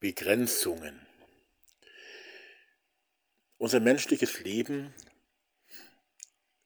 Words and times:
Begrenzungen. 0.00 1.06
Unser 3.56 3.80
menschliches 3.80 4.40
Leben 4.40 4.94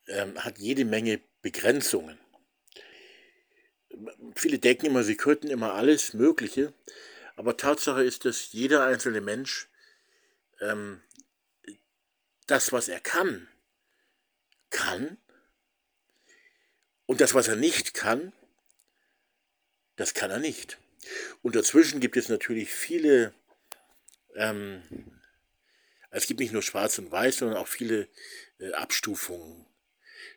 ähm, 0.07 0.43
hat 0.45 0.59
jede 0.59 0.85
Menge 0.85 1.21
Begrenzungen. 1.41 2.19
Viele 4.35 4.59
denken 4.59 4.87
immer, 4.87 5.03
sie 5.03 5.17
könnten 5.17 5.49
immer 5.49 5.75
alles 5.75 6.15
Mögliche, 6.15 6.73
aber 7.37 7.57
Tatsache 7.57 8.05
ist, 8.05 8.25
dass 8.25 8.53
jeder 8.53 8.85
einzelne 8.87 9.21
Mensch 9.21 9.69
ähm, 10.61 11.03
das, 12.47 12.73
was 12.73 12.89
er 12.89 13.01
kann, 13.01 13.49
kann 14.71 15.19
und 17.07 17.21
das, 17.21 17.35
was 17.35 17.49
er 17.49 17.57
nicht 17.57 17.95
kann, 17.95 18.33
das 19.97 20.15
kann 20.15 20.31
er 20.31 20.39
nicht. 20.39 20.82
Und 21.43 21.57
dazwischen 21.57 22.01
gibt 22.01 22.17
es 22.17 22.29
natürlich 22.29 22.71
viele, 22.71 23.35
ähm, 24.35 24.83
es 26.11 26.27
gibt 26.27 26.41
nicht 26.41 26.53
nur 26.53 26.63
Schwarz 26.63 26.99
und 26.99 27.11
Weiß, 27.11 27.39
sondern 27.39 27.57
auch 27.59 27.69
viele 27.69 28.09
äh, 28.59 28.73
Abstufungen 28.73 29.67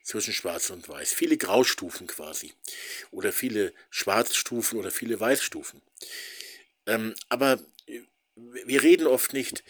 zwischen 0.04 0.34
Schwarz 0.34 0.70
und 0.70 0.88
Weiß. 0.88 1.14
Viele 1.14 1.38
Graustufen 1.38 2.08
quasi. 2.08 2.54
Oder 3.12 3.32
viele 3.32 3.73
Schwarzstufen 3.90 4.80
oder 4.80 4.92
viele 4.92 5.20
Weißstufen. 5.20 5.82
Ähm, 6.86 7.16
aber 7.30 7.59
äh, 7.88 8.02
wir 8.36 8.84
reden 8.84 9.08
oft 9.08 9.34
nicht 9.34 9.64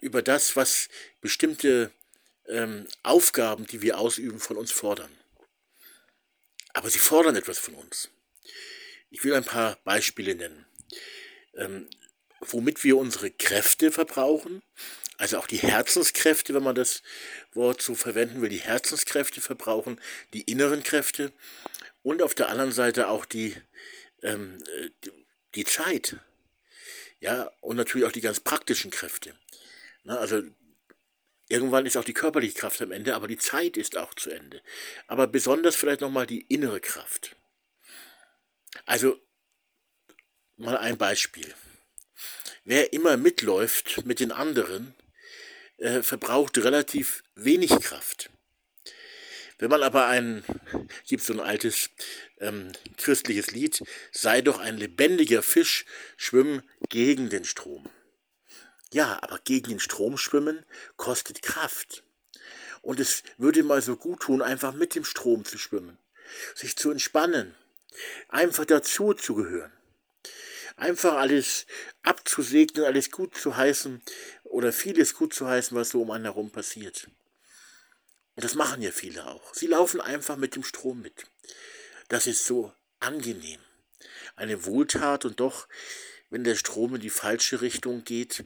über 0.00 0.22
das, 0.22 0.56
was 0.56 0.88
bestimmte 1.20 1.92
ähm, 2.46 2.86
Aufgaben, 3.02 3.66
die 3.66 3.82
wir 3.82 3.98
ausüben, 3.98 4.40
von 4.40 4.56
uns 4.56 4.70
fordern. 4.70 5.10
Aber 6.72 6.90
sie 6.90 6.98
fordern 6.98 7.36
etwas 7.36 7.58
von 7.58 7.74
uns. 7.74 8.10
Ich 9.10 9.24
will 9.24 9.34
ein 9.34 9.44
paar 9.44 9.76
Beispiele 9.84 10.34
nennen. 10.34 10.66
Ähm, 11.56 11.88
womit 12.40 12.84
wir 12.84 12.96
unsere 12.96 13.30
Kräfte 13.30 13.92
verbrauchen, 13.92 14.62
also 15.18 15.38
auch 15.38 15.46
die 15.46 15.58
Herzenskräfte, 15.58 16.54
wenn 16.54 16.62
man 16.62 16.74
das 16.74 17.02
Wort 17.52 17.82
so 17.82 17.94
verwenden 17.94 18.40
will, 18.40 18.48
die 18.48 18.56
Herzenskräfte 18.56 19.42
verbrauchen, 19.42 20.00
die 20.32 20.42
inneren 20.42 20.82
Kräfte 20.82 21.32
und 22.02 22.22
auf 22.22 22.34
der 22.34 22.48
anderen 22.48 22.72
Seite 22.72 23.08
auch 23.08 23.26
die, 23.26 23.54
ähm, 24.22 24.62
die, 25.04 25.10
die, 25.56 25.64
Zeit. 25.64 26.16
Ja, 27.20 27.50
und 27.60 27.76
natürlich 27.76 28.06
auch 28.06 28.12
die 28.12 28.22
ganz 28.22 28.40
praktischen 28.40 28.90
Kräfte. 28.90 29.34
Na, 30.04 30.16
also 30.16 30.42
irgendwann 31.50 31.84
ist 31.84 31.98
auch 31.98 32.04
die 32.04 32.14
körperliche 32.14 32.58
Kraft 32.58 32.80
am 32.80 32.92
Ende, 32.92 33.14
aber 33.14 33.28
die 33.28 33.36
Zeit 33.36 33.76
ist 33.76 33.98
auch 33.98 34.14
zu 34.14 34.30
Ende. 34.30 34.62
Aber 35.06 35.26
besonders 35.26 35.76
vielleicht 35.76 36.00
nochmal 36.00 36.26
die 36.26 36.46
innere 36.48 36.80
Kraft. 36.80 37.36
Also 38.90 39.20
mal 40.56 40.76
ein 40.76 40.98
Beispiel. 40.98 41.54
Wer 42.64 42.92
immer 42.92 43.16
mitläuft 43.16 44.04
mit 44.04 44.18
den 44.18 44.32
anderen, 44.32 44.96
äh, 45.76 46.02
verbraucht 46.02 46.58
relativ 46.58 47.22
wenig 47.36 47.70
Kraft. 47.70 48.30
Wenn 49.58 49.70
man 49.70 49.84
aber 49.84 50.08
ein, 50.08 50.42
gibt 51.06 51.22
so 51.22 51.32
ein 51.32 51.38
altes 51.38 51.90
ähm, 52.40 52.72
christliches 52.96 53.52
Lied, 53.52 53.80
sei 54.10 54.40
doch 54.40 54.58
ein 54.58 54.76
lebendiger 54.76 55.44
Fisch, 55.44 55.84
schwimm 56.16 56.60
gegen 56.88 57.30
den 57.30 57.44
Strom. 57.44 57.88
Ja, 58.92 59.22
aber 59.22 59.38
gegen 59.38 59.68
den 59.68 59.78
Strom 59.78 60.18
schwimmen 60.18 60.66
kostet 60.96 61.42
Kraft. 61.42 62.02
Und 62.82 62.98
es 62.98 63.22
würde 63.38 63.62
mal 63.62 63.82
so 63.82 63.94
gut 63.94 64.22
tun, 64.22 64.42
einfach 64.42 64.74
mit 64.74 64.96
dem 64.96 65.04
Strom 65.04 65.44
zu 65.44 65.58
schwimmen, 65.58 65.96
sich 66.56 66.74
zu 66.74 66.90
entspannen, 66.90 67.54
einfach 68.28 68.64
dazu 68.64 69.14
zu 69.14 69.34
gehören. 69.34 69.72
Einfach 70.76 71.14
alles 71.14 71.66
abzusegnen, 72.02 72.84
alles 72.84 73.10
gut 73.10 73.36
zu 73.36 73.56
heißen 73.56 74.02
oder 74.44 74.72
vieles 74.72 75.14
gut 75.14 75.34
zu 75.34 75.46
heißen, 75.46 75.76
was 75.76 75.90
so 75.90 76.02
um 76.02 76.10
einen 76.10 76.24
herum 76.24 76.50
passiert. 76.50 77.08
Und 78.36 78.44
das 78.44 78.54
machen 78.54 78.80
ja 78.80 78.90
viele 78.90 79.26
auch. 79.26 79.54
Sie 79.54 79.66
laufen 79.66 80.00
einfach 80.00 80.36
mit 80.36 80.56
dem 80.56 80.64
Strom 80.64 81.02
mit. 81.02 81.24
Das 82.08 82.26
ist 82.26 82.46
so 82.46 82.72
angenehm. 82.98 83.60
Eine 84.36 84.64
Wohltat 84.64 85.24
und 85.24 85.40
doch, 85.40 85.68
wenn 86.30 86.44
der 86.44 86.56
Strom 86.56 86.94
in 86.94 87.00
die 87.00 87.10
falsche 87.10 87.60
Richtung 87.60 88.04
geht, 88.04 88.44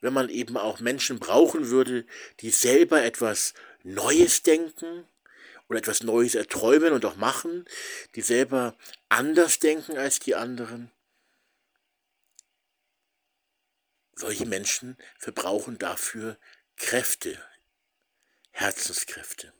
wenn 0.00 0.12
man 0.12 0.28
eben 0.28 0.56
auch 0.56 0.80
Menschen 0.80 1.18
brauchen 1.18 1.70
würde, 1.70 2.06
die 2.40 2.50
selber 2.50 3.02
etwas 3.02 3.54
Neues 3.82 4.42
denken, 4.42 5.08
oder 5.68 5.78
etwas 5.78 6.02
Neues 6.02 6.34
erträumen 6.34 6.92
und 6.92 7.04
auch 7.04 7.16
machen, 7.16 7.64
die 8.14 8.22
selber 8.22 8.76
anders 9.08 9.58
denken 9.58 9.98
als 9.98 10.20
die 10.20 10.34
anderen. 10.34 10.90
Solche 14.14 14.46
Menschen 14.46 14.96
verbrauchen 15.18 15.78
dafür 15.78 16.38
Kräfte, 16.76 17.38
Herzenskräfte. 18.50 19.52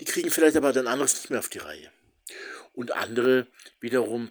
Die 0.00 0.04
kriegen 0.04 0.30
vielleicht 0.30 0.56
aber 0.56 0.72
dann 0.72 0.86
anderes 0.86 1.14
nicht 1.14 1.30
mehr 1.30 1.38
auf 1.38 1.48
die 1.48 1.58
Reihe. 1.58 1.92
Und 2.72 2.92
andere 2.92 3.46
wiederum 3.80 4.30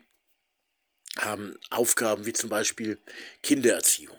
haben 1.17 1.57
Aufgaben 1.69 2.25
wie 2.25 2.33
zum 2.33 2.49
Beispiel 2.49 2.99
Kindererziehung. 3.43 4.17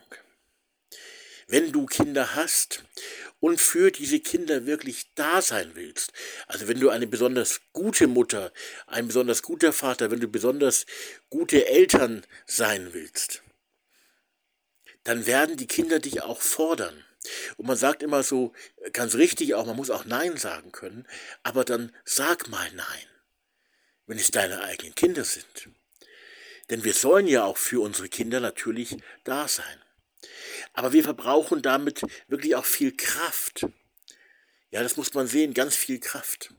Wenn 1.46 1.72
du 1.72 1.86
Kinder 1.86 2.34
hast 2.34 2.84
und 3.40 3.60
für 3.60 3.90
diese 3.90 4.20
Kinder 4.20 4.66
wirklich 4.66 5.12
da 5.14 5.42
sein 5.42 5.72
willst. 5.74 6.12
Also 6.46 6.68
wenn 6.68 6.78
du 6.78 6.90
eine 6.90 7.06
besonders 7.06 7.60
gute 7.72 8.06
Mutter, 8.06 8.52
ein 8.86 9.06
besonders 9.08 9.42
guter 9.42 9.72
Vater, 9.72 10.10
wenn 10.10 10.20
du 10.20 10.28
besonders 10.28 10.86
gute 11.30 11.66
Eltern 11.66 12.24
sein 12.46 12.92
willst, 12.92 13.42
dann 15.04 15.26
werden 15.26 15.56
die 15.56 15.66
Kinder 15.66 15.98
dich 15.98 16.22
auch 16.22 16.40
fordern. 16.40 17.04
Und 17.56 17.66
man 17.66 17.76
sagt 17.76 18.02
immer 18.02 18.22
so, 18.22 18.52
ganz 18.92 19.14
richtig 19.14 19.54
auch, 19.54 19.66
man 19.66 19.76
muss 19.76 19.90
auch 19.90 20.04
Nein 20.04 20.36
sagen 20.36 20.72
können, 20.72 21.06
aber 21.42 21.64
dann 21.64 21.94
sag 22.04 22.48
mal 22.48 22.70
Nein, 22.72 23.06
wenn 24.06 24.18
es 24.18 24.30
deine 24.30 24.62
eigenen 24.62 24.94
Kinder 24.94 25.24
sind. 25.24 25.70
Denn 26.70 26.84
wir 26.84 26.94
sollen 26.94 27.26
ja 27.26 27.44
auch 27.44 27.56
für 27.56 27.82
unsere 27.82 28.08
Kinder 28.08 28.40
natürlich 28.40 28.96
da 29.24 29.48
sein. 29.48 29.82
Aber 30.72 30.92
wir 30.92 31.02
verbrauchen 31.02 31.62
damit 31.62 32.02
wirklich 32.28 32.54
auch 32.56 32.64
viel 32.64 32.96
Kraft. 32.96 33.66
Ja, 34.70 34.82
das 34.82 34.96
muss 34.96 35.14
man 35.14 35.26
sehen, 35.26 35.54
ganz 35.54 35.76
viel 35.76 35.98
Kraft. 35.98 36.54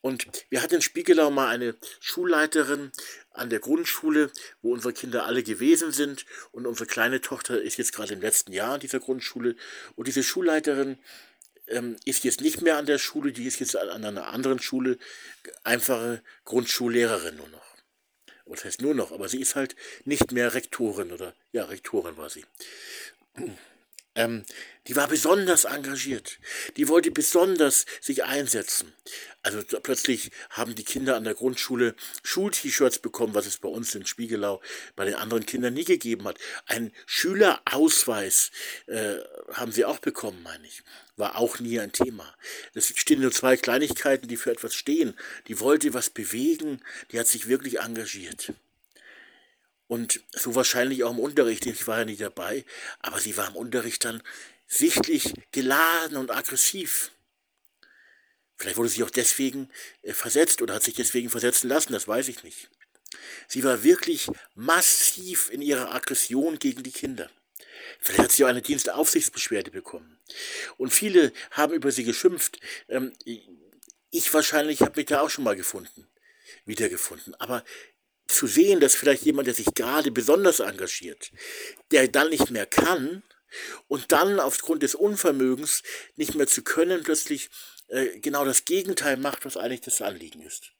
Und 0.00 0.26
wir 0.50 0.62
hatten 0.62 0.76
in 0.76 0.82
Spiegelau 0.82 1.30
mal 1.30 1.48
eine 1.48 1.74
Schulleiterin 2.00 2.92
an 3.32 3.50
der 3.50 3.58
Grundschule, 3.58 4.30
wo 4.62 4.72
unsere 4.72 4.92
Kinder 4.92 5.26
alle 5.26 5.42
gewesen 5.42 5.90
sind. 5.90 6.26
Und 6.52 6.66
unsere 6.66 6.86
kleine 6.86 7.20
Tochter 7.20 7.60
ist 7.60 7.76
jetzt 7.76 7.92
gerade 7.92 8.14
im 8.14 8.20
letzten 8.20 8.52
Jahr 8.52 8.74
an 8.74 8.80
dieser 8.80 9.00
Grundschule. 9.00 9.56
Und 9.96 10.06
diese 10.06 10.22
Schulleiterin 10.22 10.98
ähm, 11.66 11.96
ist 12.04 12.24
jetzt 12.24 12.40
nicht 12.40 12.62
mehr 12.62 12.76
an 12.76 12.86
der 12.86 12.98
Schule, 12.98 13.32
die 13.32 13.46
ist 13.46 13.58
jetzt 13.58 13.76
an 13.76 14.04
einer 14.04 14.28
anderen 14.28 14.60
Schule, 14.60 14.98
einfache 15.64 16.22
Grundschullehrerin 16.44 17.36
nur 17.36 17.48
noch 17.48 17.65
was 18.46 18.64
heißt 18.64 18.82
nur 18.82 18.94
noch, 18.94 19.12
aber 19.12 19.28
sie 19.28 19.40
ist 19.40 19.56
halt 19.56 19.76
nicht 20.04 20.32
mehr 20.32 20.54
Rektorin 20.54 21.12
oder 21.12 21.34
ja, 21.52 21.64
Rektorin 21.64 22.16
war 22.16 22.30
sie. 22.30 22.44
Ähm, 24.16 24.44
die 24.88 24.96
war 24.96 25.08
besonders 25.08 25.64
engagiert. 25.64 26.38
Die 26.76 26.88
wollte 26.88 27.10
besonders 27.10 27.86
sich 28.00 28.24
einsetzen. 28.24 28.92
Also 29.42 29.62
plötzlich 29.82 30.30
haben 30.50 30.74
die 30.74 30.84
Kinder 30.84 31.16
an 31.16 31.24
der 31.24 31.34
Grundschule 31.34 31.94
Schul-T-Shirts 32.22 32.98
bekommen, 33.00 33.34
was 33.34 33.46
es 33.46 33.58
bei 33.58 33.68
uns 33.68 33.94
in 33.94 34.06
Spiegelau 34.06 34.60
bei 34.96 35.04
den 35.04 35.14
anderen 35.14 35.44
Kindern 35.44 35.74
nie 35.74 35.84
gegeben 35.84 36.26
hat. 36.26 36.38
Ein 36.66 36.92
Schülerausweis 37.04 38.50
äh, 38.86 39.16
haben 39.52 39.70
sie 39.70 39.84
auch 39.84 39.98
bekommen, 39.98 40.42
meine 40.42 40.66
ich. 40.66 40.82
War 41.16 41.36
auch 41.36 41.60
nie 41.60 41.78
ein 41.78 41.92
Thema. 41.92 42.34
Es 42.74 42.88
stehen 42.88 43.20
nur 43.20 43.32
zwei 43.32 43.56
Kleinigkeiten, 43.56 44.28
die 44.28 44.36
für 44.36 44.50
etwas 44.50 44.74
stehen. 44.74 45.14
Die 45.48 45.60
wollte 45.60 45.94
was 45.94 46.10
bewegen, 46.10 46.80
die 47.12 47.18
hat 47.18 47.26
sich 47.26 47.48
wirklich 47.48 47.80
engagiert. 47.80 48.52
Und 49.88 50.20
so 50.32 50.54
wahrscheinlich 50.54 51.04
auch 51.04 51.12
im 51.12 51.18
Unterricht, 51.20 51.66
ich 51.66 51.86
war 51.86 51.98
ja 51.98 52.04
nicht 52.04 52.20
dabei, 52.20 52.64
aber 53.00 53.20
sie 53.20 53.36
war 53.36 53.48
im 53.48 53.56
Unterricht 53.56 54.04
dann 54.04 54.22
sichtlich 54.66 55.34
geladen 55.52 56.16
und 56.16 56.30
aggressiv. 56.30 57.12
Vielleicht 58.56 58.78
wurde 58.78 58.88
sie 58.88 59.04
auch 59.04 59.10
deswegen 59.10 59.70
äh, 60.02 60.12
versetzt 60.12 60.62
oder 60.62 60.74
hat 60.74 60.82
sich 60.82 60.94
deswegen 60.94 61.30
versetzen 61.30 61.68
lassen, 61.68 61.92
das 61.92 62.08
weiß 62.08 62.28
ich 62.28 62.42
nicht. 62.42 62.70
Sie 63.48 63.62
war 63.62 63.84
wirklich 63.84 64.28
massiv 64.54 65.50
in 65.50 65.62
ihrer 65.62 65.94
Aggression 65.94 66.58
gegen 66.58 66.82
die 66.82 66.92
Kinder. 66.92 67.30
Vielleicht 68.00 68.20
hat 68.20 68.32
sie 68.32 68.44
auch 68.44 68.48
eine 68.48 68.62
Dienstaufsichtsbeschwerde 68.62 69.70
bekommen. 69.70 70.18
Und 70.76 70.90
viele 70.90 71.32
haben 71.52 71.74
über 71.74 71.92
sie 71.92 72.04
geschimpft. 72.04 72.58
Ähm, 72.88 73.12
ich 74.10 74.32
wahrscheinlich 74.32 74.80
habe 74.80 74.96
mich 74.96 75.06
da 75.06 75.20
auch 75.20 75.30
schon 75.30 75.44
mal 75.44 75.56
gefunden, 75.56 76.08
wiedergefunden. 76.64 77.34
Aber 77.36 77.64
zu 78.26 78.46
sehen, 78.46 78.80
dass 78.80 78.94
vielleicht 78.94 79.24
jemand, 79.24 79.46
der 79.46 79.54
sich 79.54 79.74
gerade 79.74 80.10
besonders 80.10 80.60
engagiert, 80.60 81.30
der 81.90 82.08
dann 82.08 82.30
nicht 82.30 82.50
mehr 82.50 82.66
kann 82.66 83.22
und 83.88 84.12
dann 84.12 84.40
aufgrund 84.40 84.82
des 84.82 84.94
Unvermögens 84.94 85.82
nicht 86.16 86.34
mehr 86.34 86.46
zu 86.46 86.62
können, 86.62 87.02
plötzlich 87.02 87.50
äh, 87.88 88.18
genau 88.18 88.44
das 88.44 88.64
Gegenteil 88.64 89.16
macht, 89.16 89.44
was 89.44 89.56
eigentlich 89.56 89.82
das 89.82 90.02
Anliegen 90.02 90.42
ist. 90.42 90.72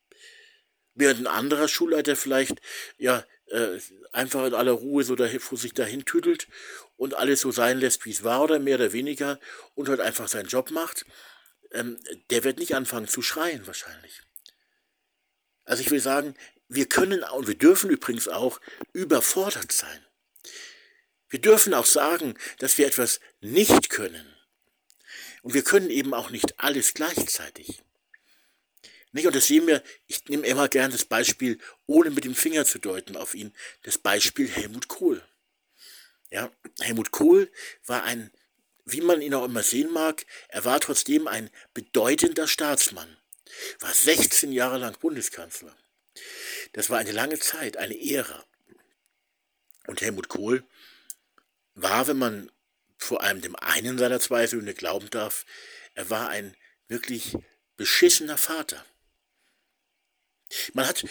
Während 0.95 1.21
ein 1.21 1.27
anderer 1.27 1.69
Schulleiter 1.69 2.17
vielleicht 2.17 2.61
ja 2.99 3.25
äh, 3.47 3.79
einfach 4.13 4.47
in 4.47 4.55
aller 4.55 4.73
Ruhe 4.73 5.05
so 5.05 5.15
dahin, 5.15 5.41
vor 5.41 5.59
sich 5.59 5.73
dahin 5.73 6.05
tüdelt 6.05 6.49
und 6.97 7.15
alles 7.15 7.41
so 7.41 7.53
sein 7.53 7.79
lässt, 7.79 8.05
wie 8.07 8.11
es 8.11 8.25
war 8.25 8.43
oder 8.43 8.59
mehr 8.59 8.77
oder 8.77 8.93
weniger 8.93 9.39
und 9.75 9.89
halt 9.89 10.01
einfach 10.01 10.27
seinen 10.29 10.49
Job 10.49 10.71
macht, 10.71 11.05
ähm, 11.73 11.99
der 12.31 12.45
wird 12.45 12.59
nicht 12.59 12.75
anfangen 12.75 13.09
zu 13.09 13.23
schreien 13.23 13.67
wahrscheinlich. 13.67 14.23
Also 15.65 15.83
ich 15.83 15.91
will 15.91 16.01
sagen, 16.01 16.35
wir 16.69 16.87
können 16.87 17.23
und 17.23 17.47
wir 17.47 17.57
dürfen 17.57 17.91
übrigens 17.91 18.29
auch 18.29 18.61
überfordert 18.93 19.73
sein. 19.73 20.05
Wir 21.29 21.41
dürfen 21.41 21.75
auch 21.75 21.87
sagen, 21.87 22.35
dass 22.59 22.79
wir 22.79 22.87
etwas 22.87 23.21
nicht 23.41 23.91
können. 23.91 24.33
Und 25.43 25.55
wir 25.55 25.63
können 25.63 25.91
eben 25.91 26.15
auch 26.15 26.31
nicht 26.31 26.59
alles 26.59 26.95
gleichzeitig. 26.95 27.83
Nicht? 29.13 29.27
Und 29.27 29.35
das 29.37 29.47
sehen 29.47 29.67
wir, 29.67 29.83
ich 30.07 30.25
nehme 30.27 30.47
immer 30.47 30.69
gern 30.69 30.91
das 30.91 31.05
Beispiel, 31.05 31.59
ohne 31.87 32.11
mit 32.11 32.25
dem 32.25 32.35
Finger 32.35 32.65
zu 32.65 32.79
deuten 32.79 33.17
auf 33.17 33.35
ihn, 33.35 33.55
das 33.83 33.99
Beispiel 33.99 34.49
Helmut 34.49 34.89
Kohl. 34.89 35.23
Ja, 36.31 36.51
Helmut 36.81 37.13
Kohl 37.13 37.51
war 37.87 38.03
ein, 38.05 38.31
wie 38.85 39.01
man 39.01 39.23
ihn 39.23 39.35
auch 39.35 39.45
immer 39.45 39.63
sehen 39.63 39.93
mag, 39.93 40.27
er 40.49 40.65
war 40.65 40.81
trotzdem 40.81 41.29
ein 41.29 41.51
bedeutender 41.75 42.47
Staatsmann, 42.47 43.17
war 43.81 43.93
16 43.93 44.53
Jahre 44.53 44.79
lang 44.79 44.99
Bundeskanzler. 44.99 45.77
Das 46.77 46.91
war 46.91 46.99
eine 46.99 47.13
lange 47.13 47.39
Zeit, 47.39 47.79
eine 47.79 47.99
Ära. 47.99 48.45
Und 49.87 50.03
Helmut 50.03 50.29
Kohl 50.29 50.63
war, 51.75 52.07
wenn 52.07 52.19
man 52.19 52.53
vor 52.99 53.23
allem 53.23 53.41
dem 53.41 53.57
einen 53.57 53.97
seiner 53.97 54.21
zwei 54.21 54.47
Söhne 54.47 54.75
glauben 54.75 55.09
darf, 55.09 55.47
er 55.95 56.11
war 56.11 56.29
ein 56.29 56.55
wirklich 56.87 57.35
beschissener 57.79 58.37
Vater. 58.37 58.85
Man 60.75 60.87
hat 60.87 61.03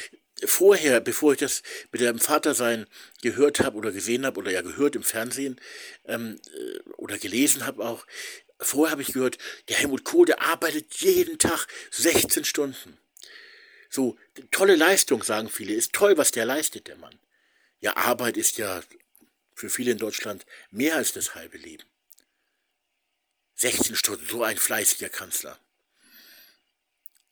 vorher, 0.45 1.01
bevor 1.01 1.33
ich 1.33 1.39
das 1.39 1.63
mit 1.91 1.99
dem 1.99 2.19
Vatersein 2.19 2.85
gehört 3.23 3.59
habe 3.59 3.75
oder 3.75 3.91
gesehen 3.91 4.23
habe 4.23 4.39
oder 4.39 4.51
ja 4.51 4.61
gehört 4.61 4.95
im 4.95 5.03
Fernsehen 5.03 5.59
ähm, 6.05 6.39
äh, 6.45 6.79
oder 6.97 7.17
gelesen 7.17 7.65
habe 7.65 7.83
auch, 7.83 8.05
vorher 8.59 8.91
habe 8.91 9.01
ich 9.01 9.13
gehört, 9.13 9.39
der 9.67 9.77
Helmut 9.77 10.03
Kohl, 10.03 10.27
der 10.27 10.43
arbeitet 10.43 10.93
jeden 10.97 11.39
Tag 11.39 11.65
16 11.89 12.45
Stunden. 12.45 12.99
So, 13.95 14.17
tolle 14.51 14.75
Leistung, 14.75 15.23
sagen 15.23 15.47
viele, 15.47 15.73
ist 15.73 15.93
toll, 15.93 16.17
was 16.17 16.31
der 16.31 16.45
leistet, 16.45 16.89
der 16.89 16.97
Mann. 16.97 17.17
Ja, 17.79 17.95
Arbeit 17.95 18.35
ist 18.35 18.57
ja 18.57 18.83
für 19.53 19.69
viele 19.69 19.91
in 19.91 19.97
Deutschland 19.97 20.45
mehr 20.69 20.97
als 20.97 21.13
das 21.13 21.33
halbe 21.33 21.57
Leben. 21.57 21.85
16 23.55 23.95
Stunden, 23.95 24.27
so 24.27 24.43
ein 24.43 24.57
fleißiger 24.57 25.07
Kanzler. 25.07 25.57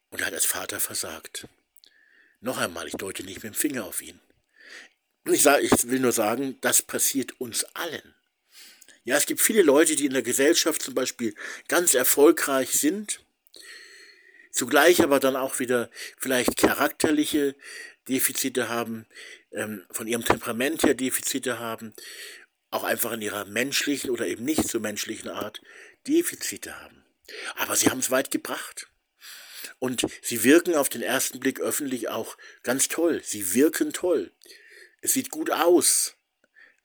Und 0.10 0.22
er 0.22 0.28
hat 0.28 0.34
als 0.34 0.46
Vater 0.46 0.80
versagt. 0.80 1.50
Noch 2.40 2.58
einmal, 2.58 2.88
ich 2.88 2.94
deute 2.94 3.26
nicht 3.26 3.44
mit 3.44 3.54
dem 3.54 3.60
Finger 3.60 3.84
auf 3.84 4.02
ihn. 4.02 4.22
Ich, 5.26 5.44
sage, 5.44 5.64
ich 5.64 5.90
will 5.90 6.00
nur 6.00 6.14
sagen, 6.14 6.58
das 6.62 6.82
passiert 6.82 7.42
uns 7.42 7.66
allen. 7.76 8.16
Ja, 9.04 9.18
es 9.18 9.26
gibt 9.26 9.42
viele 9.42 9.64
Leute, 9.64 9.98
die 9.98 10.06
in 10.06 10.14
der 10.14 10.22
Gesellschaft 10.22 10.82
zum 10.82 10.94
Beispiel 10.94 11.36
ganz 11.68 11.94
erfolgreich 11.94 12.72
sind, 12.72 13.20
zugleich 14.54 15.02
aber 15.02 15.20
dann 15.20 15.36
auch 15.36 15.60
wieder 15.60 15.90
vielleicht 16.18 16.56
charakterliche 16.56 17.56
Defizite 18.08 18.70
haben, 18.70 19.06
ähm, 19.52 19.86
von 19.92 20.08
ihrem 20.08 20.24
Temperament 20.24 20.84
her 20.84 20.94
Defizite 20.94 21.60
haben, 21.60 21.94
auch 22.70 22.84
einfach 22.84 23.12
in 23.12 23.22
ihrer 23.22 23.46
menschlichen 23.46 24.10
oder 24.10 24.28
eben 24.28 24.46
nicht 24.46 24.68
so 24.68 24.80
menschlichen 24.80 25.30
Art 25.30 25.62
Defizite 26.08 26.80
haben. 26.80 27.04
Aber 27.56 27.76
sie 27.76 27.90
haben 27.90 28.00
es 28.00 28.12
weit 28.12 28.32
gebracht. 28.32 28.88
Und 29.80 30.06
sie 30.22 30.44
wirken 30.44 30.76
auf 30.76 30.90
den 30.90 31.02
ersten 31.02 31.40
Blick 31.40 31.60
öffentlich 31.60 32.10
auch 32.10 32.38
ganz 32.64 32.88
toll. 32.88 33.22
Sie 33.24 33.54
wirken 33.54 33.92
toll. 33.92 34.32
Es 35.02 35.14
sieht 35.14 35.30
gut 35.30 35.52
aus. 35.52 36.16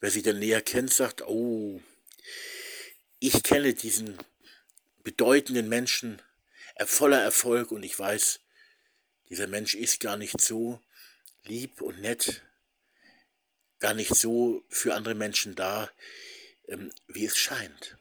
Wer 0.00 0.10
sie 0.10 0.22
dann 0.22 0.38
näher 0.38 0.62
kennt, 0.62 0.92
sagt, 0.92 1.22
oh, 1.26 1.80
ich 3.18 3.42
kenne 3.42 3.74
diesen 3.74 4.16
bedeutenden 5.02 5.68
Menschen 5.68 6.22
voller 6.86 7.20
Erfolg 7.20 7.72
und 7.72 7.82
ich 7.82 7.98
weiß, 7.98 8.40
dieser 9.28 9.46
Mensch 9.46 9.74
ist 9.74 10.00
gar 10.00 10.16
nicht 10.16 10.40
so 10.40 10.80
lieb 11.44 11.80
und 11.80 12.00
nett, 12.00 12.42
gar 13.78 13.94
nicht 13.94 14.14
so 14.14 14.64
für 14.68 14.94
andere 14.94 15.14
Menschen 15.14 15.54
da, 15.54 15.90
ähm, 16.68 16.90
wie 17.06 17.24
es 17.26 17.36
scheint. 17.36 17.96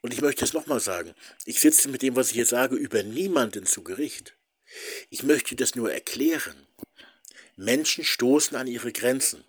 Und 0.00 0.12
ich 0.14 0.20
möchte 0.20 0.44
es 0.44 0.52
nochmal 0.52 0.80
sagen, 0.80 1.14
ich 1.44 1.60
sitze 1.60 1.88
mit 1.88 2.02
dem, 2.02 2.16
was 2.16 2.28
ich 2.28 2.34
hier 2.34 2.46
sage, 2.46 2.76
über 2.76 3.02
niemanden 3.02 3.66
zu 3.66 3.82
Gericht. 3.82 4.34
Ich 5.10 5.22
möchte 5.22 5.56
das 5.56 5.74
nur 5.74 5.92
erklären. 5.92 6.66
Menschen 7.56 8.04
stoßen 8.04 8.56
an 8.56 8.66
ihre 8.66 8.92
Grenzen. 8.92 9.44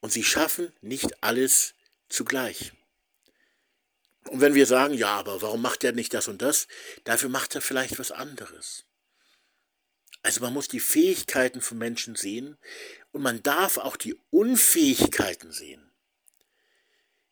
Und 0.00 0.12
sie 0.12 0.24
schaffen 0.24 0.72
nicht 0.80 1.22
alles 1.22 1.74
zugleich. 2.08 2.72
Und 4.28 4.40
wenn 4.40 4.54
wir 4.54 4.66
sagen, 4.66 4.94
ja, 4.94 5.16
aber 5.16 5.42
warum 5.42 5.62
macht 5.62 5.84
er 5.84 5.92
nicht 5.92 6.14
das 6.14 6.28
und 6.28 6.42
das? 6.42 6.68
Dafür 7.04 7.28
macht 7.28 7.54
er 7.54 7.60
vielleicht 7.60 7.98
was 7.98 8.12
anderes. 8.12 8.84
Also 10.22 10.40
man 10.40 10.52
muss 10.52 10.68
die 10.68 10.80
Fähigkeiten 10.80 11.60
von 11.60 11.78
Menschen 11.78 12.14
sehen 12.14 12.56
und 13.10 13.22
man 13.22 13.42
darf 13.42 13.78
auch 13.78 13.96
die 13.96 14.16
Unfähigkeiten 14.30 15.50
sehen. 15.52 15.90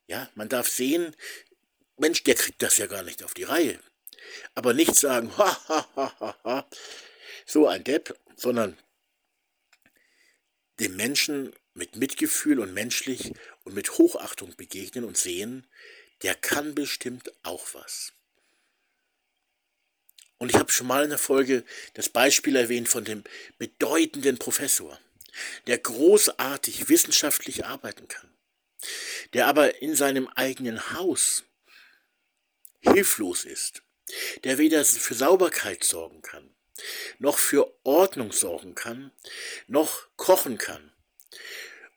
Ja, 0.09 0.29
man 0.35 0.49
darf 0.49 0.69
sehen, 0.69 1.15
Mensch, 1.97 2.25
der 2.25 2.35
kriegt 2.35 2.63
das 2.63 2.79
ja 2.79 2.87
gar 2.87 3.05
nicht 3.05 3.23
auf 3.23 3.35
die 3.35 3.45
Reihe. 3.45 3.79
Aber 4.55 4.75
nicht 4.75 4.97
sagen, 4.97 5.31
ha, 5.39 5.69
ha, 5.69 5.89
ha, 5.95 6.17
ha, 6.19 6.37
ha, 6.43 6.71
so 7.47 7.69
ein 7.69 7.85
Depp, 7.85 8.19
sondern 8.37 8.77
dem 10.81 10.97
Menschen 10.97 11.55
mit 11.75 11.97
Mitgefühl 11.97 12.59
und 12.59 12.75
menschlich 12.75 13.33
und 13.65 13.75
mit 13.75 13.99
Hochachtung 13.99 14.57
begegnen 14.57 15.05
und 15.05 15.17
sehen, 15.17 15.67
der 16.23 16.35
kann 16.35 16.75
bestimmt 16.75 17.33
auch 17.43 17.67
was. 17.73 18.13
Und 20.39 20.51
ich 20.51 20.57
habe 20.57 20.71
schon 20.71 20.87
mal 20.87 21.05
in 21.05 21.11
der 21.11 21.19
Folge 21.19 21.65
das 21.95 22.09
Beispiel 22.09 22.57
erwähnt 22.57 22.89
von 22.89 23.05
dem 23.05 23.25
bedeutenden 23.59 24.39
Professor, 24.39 24.99
der 25.67 25.79
großartig 25.79 26.89
wissenschaftlich 26.89 27.67
arbeiten 27.67 28.09
kann 28.09 28.31
der 29.33 29.47
aber 29.47 29.83
in 29.83 29.95
seinem 29.95 30.29
eigenen 30.29 30.93
Haus 30.93 31.45
hilflos 32.81 33.45
ist, 33.45 33.83
der 34.45 34.59
weder 34.59 34.85
für 34.85 35.15
Sauberkeit 35.15 35.85
sorgen 35.85 36.23
kann, 36.23 36.55
noch 37.19 37.39
für 37.39 37.73
Ordnung 37.85 38.33
sorgen 38.33 38.75
kann, 38.75 39.13
noch 39.67 40.09
kochen 40.17 40.59
kann. 40.59 40.93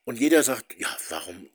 Und 0.04 0.20
jeder 0.20 0.44
sagt, 0.44 0.78
ja, 0.78 0.96
warum, 1.10 1.50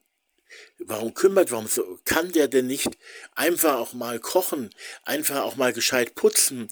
warum 0.79 1.15
kümmert, 1.15 1.51
warum 1.51 1.67
so, 1.67 1.99
kann 2.05 2.33
der 2.33 2.49
denn 2.49 2.67
nicht 2.67 2.97
einfach 3.35 3.77
auch 3.77 3.93
mal 3.93 4.19
kochen, 4.19 4.71
einfach 5.05 5.43
auch 5.43 5.57
mal 5.57 5.73
gescheit 5.73 6.15
putzen, 6.15 6.69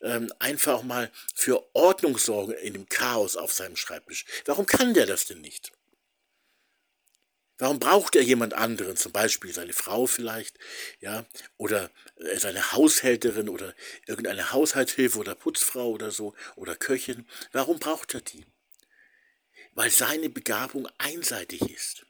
ähm, 0.00 0.32
einfach 0.38 0.74
auch 0.74 0.82
mal 0.82 1.10
für 1.34 1.64
Ordnung 1.74 2.18
sorgen 2.18 2.52
in 2.52 2.72
dem 2.72 2.88
Chaos 2.88 3.36
auf 3.36 3.52
seinem 3.52 3.76
Schreibtisch? 3.76 4.24
Warum 4.46 4.66
kann 4.66 4.94
der 4.94 5.06
das 5.06 5.26
denn 5.26 5.40
nicht? 5.40 5.72
Warum 7.58 7.78
braucht 7.78 8.16
er 8.16 8.22
jemand 8.22 8.54
anderen, 8.54 8.96
zum 8.96 9.12
Beispiel 9.12 9.52
seine 9.52 9.72
Frau 9.72 10.06
vielleicht, 10.06 10.58
ja, 10.98 11.24
oder 11.58 11.90
äh, 12.16 12.36
seine 12.36 12.72
Haushälterin 12.72 13.48
oder 13.48 13.74
irgendeine 14.06 14.52
Haushaltshilfe 14.52 15.18
oder 15.18 15.36
Putzfrau 15.36 15.90
oder 15.90 16.10
so 16.10 16.34
oder 16.56 16.74
Köchin? 16.74 17.28
Warum 17.52 17.78
braucht 17.78 18.14
er 18.14 18.20
die? 18.20 18.46
Weil 19.74 19.90
seine 19.90 20.28
Begabung 20.28 20.88
einseitig 20.98 21.62
ist. 21.62 22.04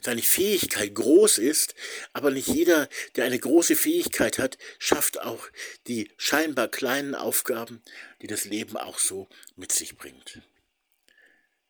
Seine 0.00 0.22
Fähigkeit 0.22 0.94
groß 0.94 1.38
ist, 1.38 1.74
aber 2.12 2.30
nicht 2.30 2.48
jeder, 2.48 2.88
der 3.16 3.24
eine 3.24 3.38
große 3.38 3.76
Fähigkeit 3.76 4.38
hat, 4.38 4.58
schafft 4.78 5.20
auch 5.20 5.48
die 5.86 6.10
scheinbar 6.16 6.68
kleinen 6.68 7.14
Aufgaben, 7.14 7.82
die 8.20 8.26
das 8.26 8.44
Leben 8.44 8.76
auch 8.76 8.98
so 8.98 9.28
mit 9.56 9.72
sich 9.72 9.96
bringt. 9.96 10.40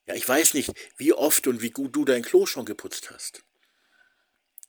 Ja, 0.06 0.14
ich 0.14 0.28
weiß 0.28 0.54
nicht, 0.54 0.70
wie 0.96 1.12
oft 1.12 1.46
und 1.46 1.62
wie 1.62 1.70
gut 1.70 1.94
du 1.94 2.04
dein 2.04 2.22
Klo 2.22 2.46
schon 2.46 2.64
geputzt 2.64 3.10
hast. 3.10 3.44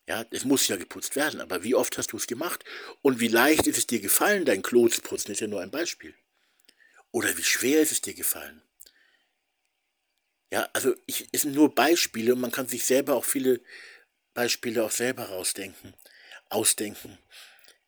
Ja, 0.08 0.26
es 0.32 0.44
muss 0.44 0.68
ja 0.68 0.76
geputzt 0.76 1.16
werden, 1.16 1.40
aber 1.40 1.64
wie 1.64 1.76
oft 1.76 1.98
hast 1.98 2.12
du 2.12 2.18
es 2.18 2.28
gemacht? 2.28 2.66
Und 3.02 3.20
wie 3.20 3.30
leicht 3.30 3.68
ist 3.68 3.78
es 3.78 3.88
dir 3.88 4.02
gefallen, 4.02 4.46
dein 4.46 4.62
Klo 4.62 4.90
zu 4.90 5.02
putzen? 5.02 5.32
Ist 5.32 5.40
ja 5.40 5.48
nur 5.48 5.62
ein 5.62 5.72
Beispiel. 5.72 6.14
Oder 7.12 7.38
wie 7.38 7.44
schwer 7.44 7.82
ist 7.82 7.94
es 7.94 8.02
dir 8.02 8.14
gefallen? 8.14 8.62
Ja, 10.54 10.70
also 10.72 10.94
ich, 11.08 11.28
es 11.32 11.42
sind 11.42 11.56
nur 11.56 11.74
Beispiele 11.74 12.36
und 12.36 12.40
man 12.40 12.52
kann 12.52 12.68
sich 12.68 12.86
selber 12.86 13.16
auch 13.16 13.26
viele 13.26 13.60
Beispiele 14.36 14.84
auch 14.84 14.92
selber 14.92 15.30
rausdenken, 15.30 15.96
ausdenken. 16.50 17.18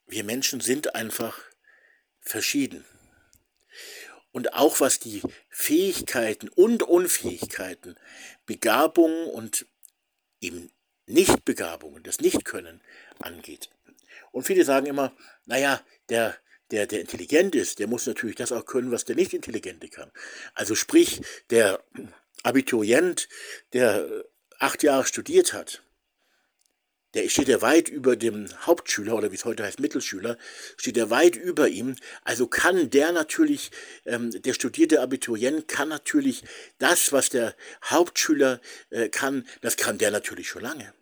Wir 0.08 0.24
Menschen 0.24 0.62
sind 0.62 0.96
einfach 0.96 1.40
verschieden 2.22 2.84
und 4.32 4.56
auch 4.56 4.80
was 4.80 4.98
die 4.98 5.22
Fähigkeiten 5.48 6.50
und 6.50 6.82
Unfähigkeiten, 6.82 7.98
Begabungen 8.48 9.28
und 9.28 9.68
eben 10.42 10.72
Nichtbegabungen, 11.06 12.02
das 12.02 12.20
Nichtkönnen 12.20 12.82
angeht. 13.20 13.70
Und 14.32 14.48
viele 14.48 14.66
sagen 14.66 14.88
immer, 14.88 15.16
naja, 15.46 15.84
der, 16.10 16.36
der, 16.72 16.88
der 16.88 17.02
intelligent 17.02 17.54
ist, 17.54 17.78
der 17.78 17.86
muss 17.86 18.08
natürlich 18.08 18.38
das 18.38 18.52
auch 18.52 18.66
können, 18.66 18.90
was 18.90 19.06
der 19.06 19.16
Nicht-Intelligente 19.16 19.88
kann. 19.88 20.12
Also 20.56 20.74
sprich, 20.74 21.22
der 21.52 21.84
Abiturient, 22.46 23.28
der 23.74 24.26
acht 24.60 24.84
Jahre 24.84 25.06
studiert 25.06 25.54
hat, 25.54 25.82
der 27.16 27.30
steht 27.30 27.48
ja 27.48 27.62
weit 27.62 27.88
über 27.88 28.18
dem 28.18 28.50
Hauptschüler 28.66 29.16
oder 29.16 29.32
wie 29.32 29.36
es 29.36 29.46
heute 29.46 29.64
heißt 29.64 29.80
Mittelschüler, 29.80 30.38
steht 30.76 30.98
er 30.98 31.10
weit 31.10 31.38
über 31.38 31.70
ihm. 31.70 31.96
Also 32.24 32.46
kann 32.46 32.90
der 32.90 33.14
natürlich, 33.14 33.72
ähm, 34.06 34.32
der 34.32 34.54
studierte 34.54 35.02
Abiturient 35.02 35.70
kann 35.70 35.88
natürlich 35.88 36.44
das, 36.78 37.14
was 37.14 37.30
der 37.30 37.56
Hauptschüler 37.86 38.60
äh, 38.90 39.08
kann, 39.08 39.48
das 39.62 39.78
kann 39.78 39.98
der 39.98 40.12
natürlich 40.12 40.50
schon 40.50 40.64
lange. 40.64 40.94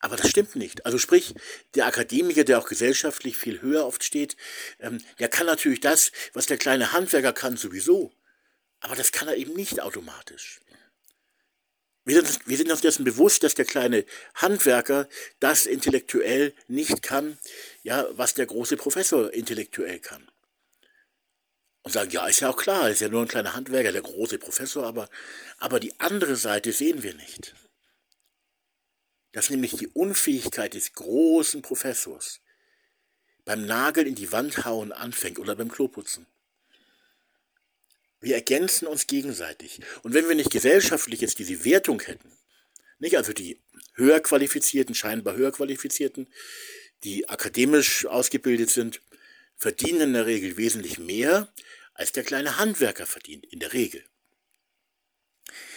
Aber 0.00 0.16
das 0.16 0.28
stimmt 0.28 0.54
nicht. 0.54 0.84
Also 0.84 0.98
sprich, 0.98 1.34
der 1.74 1.86
Akademiker, 1.86 2.44
der 2.44 2.58
auch 2.58 2.68
gesellschaftlich 2.68 3.38
viel 3.38 3.62
höher 3.62 3.86
oft 3.86 4.04
steht, 4.04 4.36
ähm, 4.80 5.02
der 5.18 5.28
kann 5.28 5.46
natürlich 5.46 5.80
das, 5.80 6.12
was 6.34 6.44
der 6.44 6.58
kleine 6.58 6.92
Handwerker 6.92 7.32
kann, 7.32 7.56
sowieso. 7.56 8.12
Aber 8.80 8.96
das 8.96 9.12
kann 9.12 9.28
er 9.28 9.36
eben 9.36 9.54
nicht 9.54 9.80
automatisch. 9.80 10.60
Wir 12.06 12.22
sind, 12.22 12.46
wir 12.46 12.56
sind 12.56 12.70
uns 12.70 12.82
dessen 12.82 13.04
bewusst, 13.04 13.42
dass 13.42 13.56
der 13.56 13.64
kleine 13.64 14.04
Handwerker 14.36 15.08
das 15.40 15.66
intellektuell 15.66 16.54
nicht 16.68 17.02
kann, 17.02 17.36
ja, 17.82 18.06
was 18.12 18.34
der 18.34 18.46
große 18.46 18.76
Professor 18.76 19.32
intellektuell 19.32 19.98
kann. 19.98 20.30
Und 21.82 21.90
sagen, 21.90 22.10
ja, 22.12 22.26
ist 22.28 22.40
ja 22.40 22.50
auch 22.50 22.56
klar, 22.56 22.90
ist 22.90 23.00
ja 23.00 23.08
nur 23.08 23.22
ein 23.22 23.28
kleiner 23.28 23.54
Handwerker, 23.54 23.90
der 23.90 24.02
große 24.02 24.38
Professor, 24.38 24.86
aber, 24.86 25.08
aber 25.58 25.80
die 25.80 25.98
andere 25.98 26.36
Seite 26.36 26.72
sehen 26.72 27.02
wir 27.02 27.14
nicht. 27.14 27.54
Dass 29.32 29.50
nämlich 29.50 29.76
die 29.76 29.88
Unfähigkeit 29.88 30.74
des 30.74 30.92
großen 30.92 31.60
Professors 31.60 32.40
beim 33.44 33.66
Nagel 33.66 34.06
in 34.06 34.14
die 34.14 34.30
Wand 34.30 34.64
hauen 34.64 34.92
anfängt 34.92 35.40
oder 35.40 35.56
beim 35.56 35.72
Kloputzen. 35.72 36.26
Wir 38.20 38.34
ergänzen 38.34 38.86
uns 38.86 39.06
gegenseitig. 39.06 39.80
Und 40.02 40.14
wenn 40.14 40.28
wir 40.28 40.34
nicht 40.34 40.50
gesellschaftlich 40.50 41.20
jetzt 41.20 41.38
diese 41.38 41.64
Wertung 41.64 42.00
hätten, 42.00 42.32
nicht 42.98 43.16
also 43.16 43.32
die 43.32 43.60
höher 43.94 44.20
qualifizierten, 44.20 44.94
scheinbar 44.94 45.36
höher 45.36 45.52
qualifizierten, 45.52 46.28
die 47.04 47.28
akademisch 47.28 48.06
ausgebildet 48.06 48.70
sind, 48.70 49.02
verdienen 49.56 50.00
in 50.00 50.12
der 50.14 50.26
Regel 50.26 50.56
wesentlich 50.56 50.98
mehr, 50.98 51.52
als 51.94 52.12
der 52.12 52.24
kleine 52.24 52.58
Handwerker 52.58 53.06
verdient, 53.06 53.46
in 53.46 53.60
der 53.60 53.72
Regel. 53.72 54.04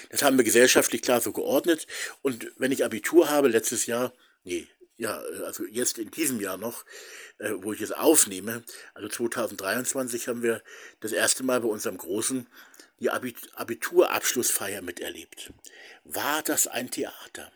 Das 0.10 0.24
haben 0.24 0.38
wir 0.38 0.43
gesellschaftlich 0.43 1.01
klar 1.01 1.22
so 1.22 1.31
geordnet. 1.31 1.88
Und 2.22 2.51
wenn 2.58 2.72
ich 2.72 2.84
Abitur 2.84 3.29
habe, 3.29 3.48
letztes 3.48 3.86
Jahr, 3.86 4.13
nee, 4.43 4.67
ja, 5.00 5.18
also 5.46 5.65
jetzt 5.65 5.98
in 5.98 6.12
diesem 6.12 6.41
Jahr 6.41 6.58
noch, 6.58 6.86
äh, 7.39 7.51
wo 7.56 7.72
ich 7.72 7.82
es 7.82 7.94
aufnehme, 7.94 8.63
also 8.94 9.08
2023 9.08 10.27
haben 10.27 10.44
wir 10.44 10.62
das 11.00 11.13
erste 11.13 11.44
Mal 11.44 11.62
bei 11.62 11.70
unserem 11.70 11.98
Großen 11.98 12.46
die 13.00 13.10
Abiturabschlussfeier 13.10 14.82
miterlebt. 14.82 15.53
War 16.03 16.44
das 16.44 16.68
ein 16.68 16.91
Theater? 16.91 17.50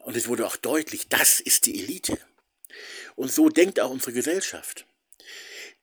Und 0.00 0.16
es 0.16 0.28
wurde 0.28 0.46
auch 0.46 0.56
deutlich, 0.56 1.08
das 1.08 1.40
ist 1.40 1.66
die 1.66 1.78
Elite. 1.78 2.18
Und 3.14 3.30
so 3.30 3.50
denkt 3.50 3.78
auch 3.78 3.90
unsere 3.90 4.14
Gesellschaft. 4.14 4.86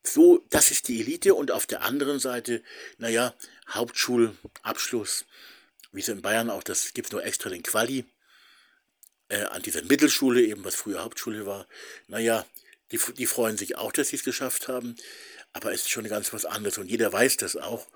So, 0.01 0.44
das 0.50 0.72
ist 0.72 0.88
die 0.88 1.01
Elite 1.01 1.36
und 1.36 1.51
auf 1.51 1.67
der 1.67 1.84
anderen 1.84 2.17
Seite, 2.17 2.63
naja, 2.98 3.36
Hauptschulabschluss, 3.70 5.25
wie 5.91 6.01
es 6.01 6.08
in 6.08 6.24
Bayern 6.24 6.50
auch, 6.50 6.63
das 6.63 6.94
gibt 6.94 7.10
es 7.10 7.12
nur 7.12 7.24
extra 7.24 7.50
den 7.50 7.63
Quali, 7.63 8.05
äh, 9.29 9.44
an 9.44 9.62
dieser 9.62 9.84
Mittelschule, 9.84 10.41
eben 10.41 10.63
was 10.63 10.75
früher 10.75 11.03
Hauptschule 11.03 11.46
war, 11.46 11.67
naja, 12.08 12.46
die, 12.91 13.00
die 13.17 13.25
freuen 13.25 13.58
sich 13.58 13.77
auch, 13.77 13.91
dass 13.91 14.10
sie 14.10 14.17
es 14.17 14.24
geschafft 14.24 14.67
haben, 14.67 14.96
aber 15.53 15.72
es 15.72 15.82
ist 15.82 15.89
schon 15.89 16.08
ganz 16.08 16.34
was 16.34 16.46
anderes 16.46 16.77
und 16.77 16.89
jeder 16.89 17.12
weiß 17.12 17.38
das 17.38 17.55
auch. 17.55 17.88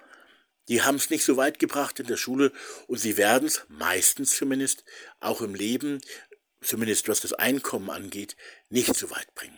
Die 0.67 0.81
haben 0.83 0.95
es 0.95 1.09
nicht 1.09 1.25
so 1.25 1.35
weit 1.35 1.59
gebracht 1.59 1.99
in 1.99 2.07
der 2.07 2.17
Schule 2.17 2.51
und 2.87 2.99
sie 2.99 3.17
werden 3.17 3.47
es, 3.47 3.65
meistens 3.69 4.35
zumindest, 4.35 4.83
auch 5.19 5.41
im 5.41 5.55
Leben, 5.55 5.99
zumindest 6.61 7.07
was 7.07 7.21
das 7.21 7.33
Einkommen 7.33 7.89
angeht, 7.89 8.35
nicht 8.69 8.95
so 8.95 9.09
weit 9.09 9.33
bringen. 9.35 9.57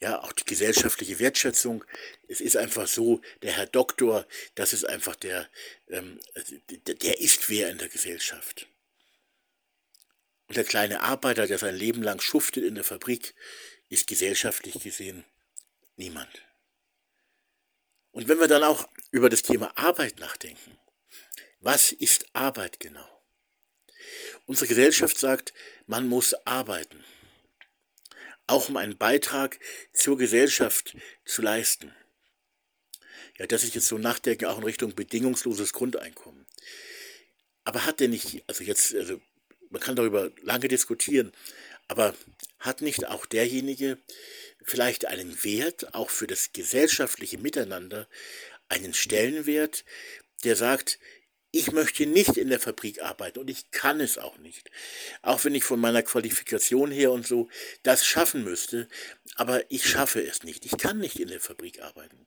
Ja, 0.00 0.22
auch 0.22 0.32
die 0.32 0.44
gesellschaftliche 0.44 1.18
Wertschätzung. 1.18 1.84
Es 2.26 2.40
ist 2.40 2.56
einfach 2.56 2.88
so, 2.88 3.20
der 3.42 3.52
Herr 3.52 3.66
Doktor, 3.66 4.26
das 4.54 4.72
ist 4.72 4.84
einfach 4.88 5.14
der, 5.14 5.48
ähm, 5.88 6.18
der 6.86 7.20
ist 7.20 7.50
wer 7.50 7.70
in 7.70 7.78
der 7.78 7.90
Gesellschaft. 7.90 8.66
Und 10.50 10.56
der 10.56 10.64
kleine 10.64 11.02
Arbeiter, 11.02 11.46
der 11.46 11.58
sein 11.58 11.76
Leben 11.76 12.02
lang 12.02 12.20
schuftet 12.20 12.64
in 12.64 12.74
der 12.74 12.82
Fabrik, 12.82 13.36
ist 13.88 14.08
gesellschaftlich 14.08 14.82
gesehen 14.82 15.24
niemand. 15.94 16.44
Und 18.10 18.26
wenn 18.26 18.40
wir 18.40 18.48
dann 18.48 18.64
auch 18.64 18.88
über 19.12 19.28
das 19.28 19.42
Thema 19.42 19.70
Arbeit 19.78 20.18
nachdenken, 20.18 20.76
was 21.60 21.92
ist 21.92 22.26
Arbeit 22.32 22.80
genau? 22.80 23.08
Unsere 24.44 24.66
Gesellschaft 24.66 25.18
sagt, 25.18 25.54
man 25.86 26.08
muss 26.08 26.34
arbeiten, 26.44 27.04
auch 28.48 28.68
um 28.68 28.76
einen 28.76 28.98
Beitrag 28.98 29.60
zur 29.92 30.18
Gesellschaft 30.18 30.96
zu 31.24 31.42
leisten. 31.42 31.94
Ja, 33.38 33.46
das 33.46 33.62
ist 33.62 33.76
jetzt 33.76 33.86
so 33.86 33.98
nachdenken, 33.98 34.46
auch 34.46 34.58
in 34.58 34.64
Richtung 34.64 34.96
bedingungsloses 34.96 35.72
Grundeinkommen. 35.72 36.44
Aber 37.62 37.86
hat 37.86 38.00
der 38.00 38.08
nicht, 38.08 38.42
also 38.48 38.64
jetzt, 38.64 38.96
also 38.96 39.20
man 39.70 39.80
kann 39.80 39.96
darüber 39.96 40.30
lange 40.42 40.68
diskutieren, 40.68 41.32
aber 41.88 42.14
hat 42.58 42.82
nicht 42.82 43.06
auch 43.06 43.26
derjenige 43.26 43.98
vielleicht 44.62 45.06
einen 45.06 45.42
Wert, 45.42 45.94
auch 45.94 46.10
für 46.10 46.26
das 46.26 46.52
gesellschaftliche 46.52 47.38
Miteinander, 47.38 48.06
einen 48.68 48.94
Stellenwert, 48.94 49.84
der 50.44 50.56
sagt, 50.56 50.98
ich 51.52 51.72
möchte 51.72 52.06
nicht 52.06 52.36
in 52.36 52.48
der 52.48 52.60
Fabrik 52.60 53.02
arbeiten 53.02 53.40
und 53.40 53.50
ich 53.50 53.72
kann 53.72 54.00
es 54.00 54.18
auch 54.18 54.38
nicht. 54.38 54.70
Auch 55.22 55.44
wenn 55.44 55.54
ich 55.54 55.64
von 55.64 55.80
meiner 55.80 56.02
Qualifikation 56.02 56.92
her 56.92 57.10
und 57.10 57.26
so 57.26 57.48
das 57.82 58.06
schaffen 58.06 58.44
müsste, 58.44 58.88
aber 59.34 59.68
ich 59.70 59.88
schaffe 59.88 60.24
es 60.24 60.44
nicht. 60.44 60.64
Ich 60.64 60.78
kann 60.78 60.98
nicht 60.98 61.18
in 61.18 61.28
der 61.28 61.40
Fabrik 61.40 61.82
arbeiten. 61.82 62.26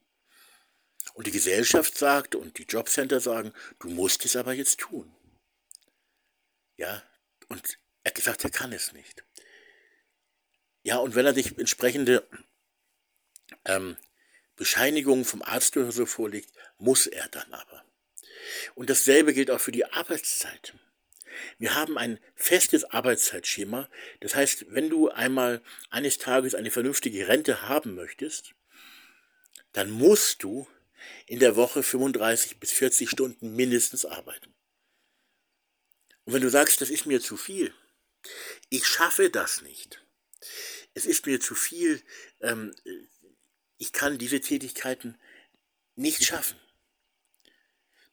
Und 1.13 1.27
die 1.27 1.31
Gesellschaft 1.31 1.97
sagt 1.97 2.35
und 2.35 2.57
die 2.57 2.63
Jobcenter 2.63 3.19
sagen, 3.21 3.53
du 3.79 3.89
musst 3.89 4.25
es 4.25 4.35
aber 4.35 4.53
jetzt 4.53 4.79
tun. 4.79 5.13
Ja, 6.75 7.03
und 7.53 7.77
er 8.03 8.09
hat 8.09 8.15
gesagt, 8.15 8.43
er 8.43 8.49
kann 8.49 8.73
es 8.73 8.93
nicht. 8.93 9.23
Ja, 10.81 10.97
und 10.97 11.13
wenn 11.15 11.25
er 11.25 11.35
sich 11.35 11.57
entsprechende 11.57 12.27
ähm, 13.65 13.95
Bescheinigungen 14.55 15.23
vom 15.23 15.43
Arzt 15.43 15.77
oder 15.77 15.91
so 15.91 16.05
vorlegt, 16.05 16.51
muss 16.77 17.05
er 17.07 17.27
dann 17.29 17.53
aber. 17.53 17.85
Und 18.73 18.89
dasselbe 18.89 19.33
gilt 19.33 19.51
auch 19.51 19.61
für 19.61 19.71
die 19.71 19.85
Arbeitszeit. 19.85 20.73
Wir 21.59 21.75
haben 21.75 21.97
ein 21.97 22.19
festes 22.35 22.85
Arbeitszeitschema. 22.85 23.87
Das 24.19 24.35
heißt, 24.35 24.65
wenn 24.69 24.89
du 24.89 25.09
einmal 25.09 25.61
eines 25.91 26.17
Tages 26.17 26.55
eine 26.55 26.71
vernünftige 26.71 27.27
Rente 27.27 27.67
haben 27.69 27.93
möchtest, 27.93 28.55
dann 29.73 29.91
musst 29.91 30.43
du 30.43 30.67
in 31.27 31.39
der 31.39 31.55
Woche 31.55 31.83
35 31.83 32.59
bis 32.59 32.71
40 32.71 33.09
Stunden 33.09 33.55
mindestens 33.55 34.05
arbeiten. 34.05 34.52
Und 36.25 36.33
wenn 36.33 36.41
du 36.41 36.49
sagst, 36.49 36.81
das 36.81 36.89
ist 36.89 37.05
mir 37.05 37.21
zu 37.21 37.37
viel, 37.37 37.73
ich 38.69 38.85
schaffe 38.85 39.29
das 39.29 39.61
nicht, 39.61 40.01
es 40.93 41.05
ist 41.05 41.25
mir 41.25 41.39
zu 41.39 41.55
viel, 41.55 42.01
ähm, 42.41 42.73
ich 43.77 43.91
kann 43.91 44.17
diese 44.17 44.39
Tätigkeiten 44.39 45.17
nicht 45.95 46.23
schaffen, 46.23 46.59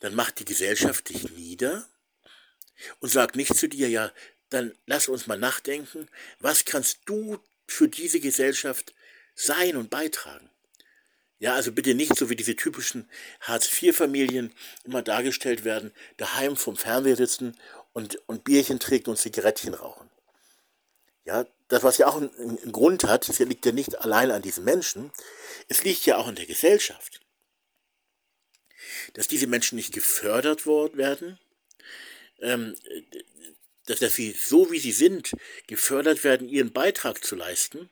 dann 0.00 0.14
macht 0.14 0.40
die 0.40 0.44
Gesellschaft 0.44 1.08
dich 1.08 1.30
nieder 1.30 1.88
und 3.00 3.10
sagt 3.10 3.36
nicht 3.36 3.54
zu 3.54 3.68
dir, 3.68 3.88
ja, 3.88 4.12
dann 4.48 4.76
lass 4.86 5.08
uns 5.08 5.26
mal 5.26 5.38
nachdenken, 5.38 6.08
was 6.40 6.64
kannst 6.64 7.00
du 7.04 7.38
für 7.66 7.88
diese 7.88 8.18
Gesellschaft 8.18 8.94
sein 9.34 9.76
und 9.76 9.90
beitragen? 9.90 10.50
Ja, 11.38 11.54
also 11.54 11.72
bitte 11.72 11.94
nicht 11.94 12.16
so 12.16 12.28
wie 12.28 12.36
diese 12.36 12.56
typischen 12.56 13.08
Hartz-IV-Familien 13.40 14.52
immer 14.84 15.00
dargestellt 15.00 15.64
werden, 15.64 15.92
daheim 16.18 16.56
vom 16.56 16.76
Fernseher 16.76 17.16
sitzen 17.16 17.56
und, 17.92 18.16
und 18.28 18.44
Bierchen 18.44 18.80
trinken 18.80 19.10
und 19.10 19.16
Zigarettchen 19.16 19.74
rauchen. 19.74 20.10
Ja, 21.24 21.46
das, 21.68 21.82
was 21.82 21.98
ja 21.98 22.08
auch 22.08 22.16
einen, 22.16 22.30
einen 22.38 22.72
Grund 22.72 23.04
hat, 23.04 23.28
das 23.28 23.38
liegt 23.38 23.66
ja 23.66 23.72
nicht 23.72 24.00
allein 24.00 24.30
an 24.30 24.42
diesen 24.42 24.64
Menschen, 24.64 25.12
es 25.68 25.84
liegt 25.84 26.06
ja 26.06 26.16
auch 26.16 26.28
in 26.28 26.34
der 26.34 26.46
Gesellschaft. 26.46 27.20
Dass 29.14 29.28
diese 29.28 29.46
Menschen 29.46 29.76
nicht 29.76 29.92
gefördert 29.92 30.66
werden, 30.66 31.38
ähm, 32.40 32.74
dass, 33.86 34.00
dass 34.00 34.14
sie 34.14 34.32
so 34.32 34.70
wie 34.70 34.78
sie 34.78 34.92
sind, 34.92 35.32
gefördert 35.66 36.24
werden, 36.24 36.48
ihren 36.48 36.72
Beitrag 36.72 37.24
zu 37.24 37.36
leisten, 37.36 37.90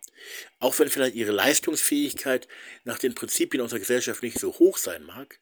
auch 0.58 0.78
wenn 0.78 0.90
vielleicht 0.90 1.14
ihre 1.14 1.32
Leistungsfähigkeit 1.32 2.48
nach 2.84 2.98
den 2.98 3.14
Prinzipien 3.14 3.60
unserer 3.60 3.80
Gesellschaft 3.80 4.22
nicht 4.22 4.38
so 4.38 4.58
hoch 4.58 4.78
sein 4.78 5.02
mag, 5.04 5.38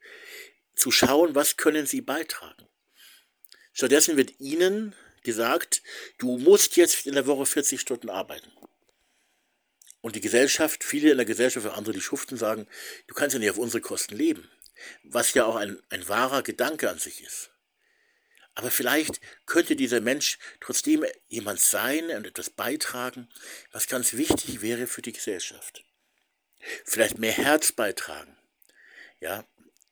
zu 0.75 0.91
schauen, 0.91 1.35
was 1.35 1.57
können 1.57 1.87
sie 1.87 2.01
beitragen. 2.01 2.67
Stattdessen 3.77 4.17
wird 4.17 4.41
ihnen 4.41 4.95
gesagt, 5.23 5.83
du 6.17 6.39
musst 6.39 6.79
jetzt 6.79 7.07
in 7.07 7.13
der 7.13 7.27
Woche 7.27 7.45
40 7.45 7.79
Stunden 7.79 8.09
arbeiten. 8.09 8.51
Und 10.01 10.17
die 10.17 10.23
Gesellschaft, 10.23 10.83
viele 10.83 11.11
in 11.11 11.19
der 11.19 11.27
Gesellschaft, 11.27 11.67
andere, 11.67 11.93
die 11.93 12.01
schuften, 12.01 12.39
sagen, 12.39 12.67
du 13.07 13.15
kannst 13.15 13.35
ja 13.35 13.39
nicht 13.39 13.51
auf 13.51 13.59
unsere 13.59 13.83
Kosten 13.83 14.17
leben. 14.17 14.51
Was 15.03 15.35
ja 15.35 15.45
auch 15.45 15.57
ein, 15.57 15.79
ein 15.91 16.09
wahrer 16.09 16.43
Gedanke 16.43 16.89
an 16.89 16.99
sich 16.99 17.23
ist. 17.23 17.51
Aber 18.55 18.71
vielleicht 18.71 19.21
könnte 19.45 19.77
dieser 19.77 20.01
Mensch 20.01 20.39
trotzdem 20.61 21.05
jemand 21.29 21.61
sein 21.61 22.09
und 22.09 22.27
etwas 22.27 22.49
beitragen, 22.49 23.29
was 23.73 23.89
ganz 23.89 24.15
wichtig 24.15 24.63
wäre 24.63 24.87
für 24.87 25.03
die 25.03 25.13
Gesellschaft. 25.13 25.85
Vielleicht 26.87 27.19
mehr 27.19 27.33
Herz 27.33 27.73
beitragen. 27.73 28.39
Ja, 29.21 29.47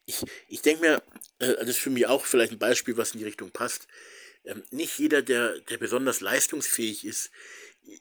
ich, 0.07 0.23
ich 0.49 0.63
denke 0.63 0.83
mir, 0.83 1.03
äh, 1.39 1.55
das 1.55 1.71
ist 1.71 1.79
für 1.79 1.91
mich 1.91 2.07
auch 2.07 2.25
vielleicht 2.25 2.53
ein 2.53 2.59
Beispiel, 2.59 2.97
was 2.97 3.13
in 3.13 3.19
die 3.19 3.25
Richtung 3.25 3.51
passt. 3.51 3.87
Ähm, 4.45 4.63
nicht 4.71 4.99
jeder, 4.99 5.23
der, 5.23 5.59
der 5.61 5.79
besonders 5.79 6.21
leistungsfähig 6.21 7.05
ist, 7.05 7.31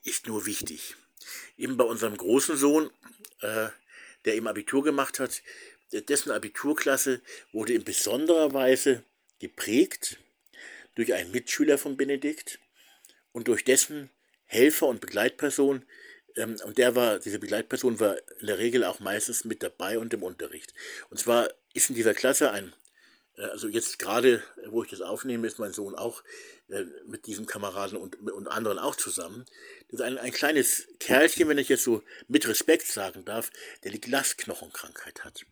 ist 0.03 0.27
nur 0.27 0.45
wichtig. 0.45 0.95
Eben 1.57 1.77
bei 1.77 1.85
unserem 1.85 2.17
großen 2.17 2.57
Sohn, 2.57 2.89
äh, 3.41 3.67
der 4.25 4.35
eben 4.35 4.47
Abitur 4.47 4.83
gemacht 4.83 5.19
hat, 5.19 5.41
dessen 5.91 6.31
Abiturklasse 6.31 7.21
wurde 7.51 7.73
in 7.73 7.83
besonderer 7.83 8.53
Weise 8.53 9.03
geprägt 9.39 10.17
durch 10.95 11.13
einen 11.13 11.31
Mitschüler 11.31 11.77
von 11.77 11.97
Benedikt 11.97 12.59
und 13.31 13.47
durch 13.47 13.63
dessen 13.63 14.09
Helfer 14.45 14.87
und 14.87 15.01
Begleitperson. 15.01 15.85
Ähm, 16.35 16.57
und 16.65 16.77
der 16.77 16.95
war, 16.95 17.19
diese 17.19 17.39
Begleitperson 17.39 17.99
war 17.99 18.17
in 18.39 18.47
der 18.47 18.57
Regel 18.57 18.83
auch 18.83 18.99
meistens 18.99 19.45
mit 19.45 19.63
dabei 19.63 19.99
und 19.99 20.13
im 20.13 20.23
Unterricht. 20.23 20.73
Und 21.09 21.19
zwar 21.19 21.49
ist 21.73 21.89
in 21.89 21.95
dieser 21.95 22.13
Klasse 22.13 22.51
ein 22.51 22.73
äh, 23.37 23.43
also 23.43 23.67
jetzt 23.67 23.99
gerade, 23.99 24.43
wo 24.67 24.83
ich 24.83 24.89
das 24.89 25.01
aufnehme, 25.01 25.47
ist 25.47 25.59
mein 25.59 25.73
Sohn 25.73 25.95
auch 25.95 26.23
äh, 26.69 26.85
mit 27.07 27.25
diesem 27.25 27.45
Kameraden 27.45 27.97
und, 27.97 28.15
und 28.31 28.47
anderen 28.47 28.79
auch 28.79 28.95
zusammen. 28.95 29.45
Das 29.89 29.99
ist 29.99 30.05
ein, 30.05 30.17
ein 30.17 30.31
kleines 30.31 30.87
Kerlchen, 30.99 31.47
wenn 31.47 31.57
ich 31.57 31.69
jetzt 31.69 31.83
so 31.83 32.03
mit 32.27 32.47
Respekt 32.47 32.87
sagen 32.87 33.25
darf, 33.25 33.51
der 33.83 33.91
die 33.91 34.01
Glasknochenkrankheit 34.01 35.23
hat. 35.23 35.45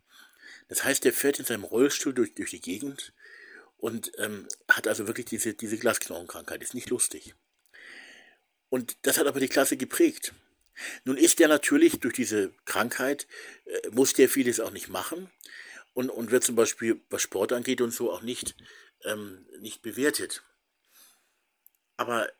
Das 0.67 0.83
heißt, 0.83 1.03
der 1.03 1.13
fährt 1.13 1.39
in 1.39 1.45
seinem 1.45 1.63
Rollstuhl 1.63 2.13
durch, 2.13 2.33
durch 2.33 2.51
die 2.51 2.61
Gegend 2.61 3.13
und 3.77 4.11
ähm, 4.17 4.47
hat 4.69 4.87
also 4.87 5.07
wirklich 5.07 5.25
diese, 5.25 5.53
diese 5.53 5.77
Glasknochenkrankheit. 5.77 6.61
Ist 6.63 6.73
nicht 6.73 6.89
lustig. 6.89 7.35
Und 8.69 8.95
das 9.01 9.17
hat 9.17 9.27
aber 9.27 9.41
die 9.41 9.49
Klasse 9.49 9.75
geprägt. 9.75 10.33
Nun 11.03 11.17
ist 11.17 11.39
der 11.39 11.49
natürlich 11.49 11.99
durch 11.99 12.13
diese 12.13 12.53
Krankheit, 12.63 13.27
äh, 13.65 13.89
muss 13.89 14.13
der 14.13 14.29
vieles 14.29 14.61
auch 14.61 14.71
nicht 14.71 14.87
machen 14.87 15.29
und, 15.93 16.09
und 16.09 16.31
wird 16.31 16.43
zum 16.43 16.55
Beispiel, 16.55 17.01
was 17.09 17.21
Sport 17.21 17.53
angeht 17.53 17.81
und 17.81 17.91
so, 17.91 18.11
auch 18.11 18.21
nicht, 18.21 18.55
ähm, 19.05 19.45
nicht 19.59 19.81
bewertet. 19.81 20.43
Aber 21.97 22.31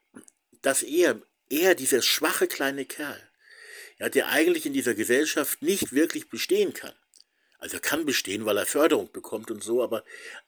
dass 0.62 0.84
er, 0.84 1.22
er, 1.50 1.75
dieser 1.75 2.01
schwache 2.01 2.48
kleine 2.48 2.86
Kerl, 2.86 3.22
ja, 4.00 4.10
der 4.10 4.29
eigentlich 4.29 4.65
in 4.65 4.74
dieser 4.74 4.96
Gesellschaft 4.96 5.62
nicht 5.62 5.91
wirklich 5.91 6.29
bestehen 6.29 6.74
kann, 6.74 6.93
also 7.60 7.77
er 7.77 7.81
kann 7.81 8.05
bestehen, 8.05 8.46
weil 8.46 8.58
er 8.58 8.65
Förderung 8.65 9.12
bekommt 9.12 9.51
und 9.51 9.63
so, 9.63 9.84
aber 9.84 10.03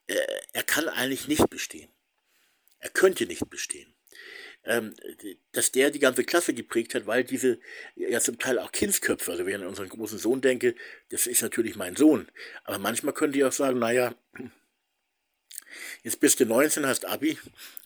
er, 0.08 0.56
er 0.56 0.64
kann 0.64 0.90
eigentlich 0.90 1.28
nicht 1.28 1.48
bestehen. 1.50 1.92
Er 2.80 2.90
könnte 2.90 3.26
nicht 3.28 3.50
bestehen 3.50 3.94
ähm, 4.65 4.93
dass 5.51 5.72
der 5.72 5.91
die 5.91 6.00
ganze 6.00 6.24
Klasse 6.24 6.53
geprägt 6.53 6.96
hat, 6.96 7.05
weil 7.05 7.24
diese 7.24 7.60
ja 7.96 8.20
zum 8.20 8.39
Teil 8.39 8.60
auch 8.60 8.72
Kindsköpfe, 8.72 9.32
also 9.32 9.46
wenn 9.46 9.55
ich 9.55 9.62
an 9.62 9.67
unseren 9.67 9.89
großen 9.89 10.17
Sohn 10.17 10.41
denke, 10.41 10.75
das 11.10 11.27
ist 11.27 11.41
natürlich 11.41 11.75
mein 11.75 11.96
Sohn, 11.96 12.27
aber 12.63 12.79
manchmal 12.79 13.13
könnte 13.13 13.38
ich 13.38 13.43
auch 13.43 13.51
sagen, 13.51 13.79
naja, 13.79 14.15
jetzt 16.03 16.20
bist 16.20 16.39
du 16.39 16.46
19, 16.46 16.86
hast 16.86 17.05
Abi, 17.05 17.38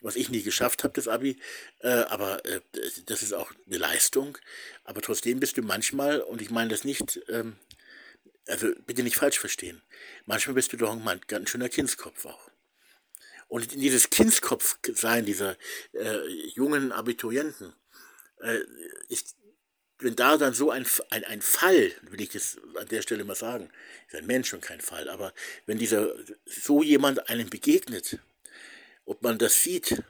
was 0.02 0.16
ich 0.16 0.30
nie 0.30 0.44
geschafft 0.44 0.84
habe, 0.84 0.94
das 0.94 1.08
Abi, 1.08 1.40
äh, 1.80 1.88
aber 1.88 2.46
äh, 2.46 2.62
das 3.06 3.24
ist 3.24 3.34
auch 3.34 3.52
eine 3.66 3.78
Leistung, 3.78 4.38
aber 4.84 5.02
trotzdem 5.02 5.40
bist 5.40 5.58
du 5.58 5.62
manchmal, 5.64 6.22
und 6.22 6.42
ich 6.42 6.52
meine 6.52 6.70
das 6.70 6.84
nicht, 6.84 7.22
ähm, 7.30 7.58
also 8.48 8.68
bitte 8.86 9.04
nicht 9.04 9.18
falsch 9.18 9.40
verstehen, 9.40 9.82
manchmal 10.26 10.54
bist 10.54 10.72
du 10.74 10.78
doch 10.78 10.92
ein 10.92 11.22
ganz 11.28 11.50
schöner 11.50 11.70
Kindskopf 11.70 12.26
auch. 12.26 12.52
Und 13.48 13.74
in 13.74 13.80
dieses 13.80 14.10
Kindskopfsein 14.10 15.26
dieser 15.26 15.58
äh, 15.94 16.28
jungen 16.54 16.92
Abiturienten, 16.92 17.74
äh, 18.42 18.60
ist, 19.10 19.36
wenn 20.00 20.16
da 20.16 20.38
dann 20.38 20.54
so 20.54 20.70
ein, 20.70 20.86
ein, 21.10 21.24
ein 21.24 21.42
Fall, 21.42 21.92
will 22.02 22.22
ich 22.22 22.36
es 22.36 22.58
an 22.76 22.88
der 22.90 23.02
Stelle 23.02 23.24
mal 23.24 23.36
sagen, 23.36 23.70
ist 24.08 24.16
ein 24.16 24.28
Mensch 24.28 24.54
und 24.54 24.62
kein 24.62 24.82
Fall, 24.82 25.10
aber 25.10 25.34
wenn 25.66 25.78
dieser 25.78 26.14
so 26.46 26.84
jemand 26.84 27.30
einem 27.30 27.50
begegnet, 27.50 28.20
ob 29.06 29.24
man 29.24 29.38
das 29.38 29.64
sieht, 29.64 30.04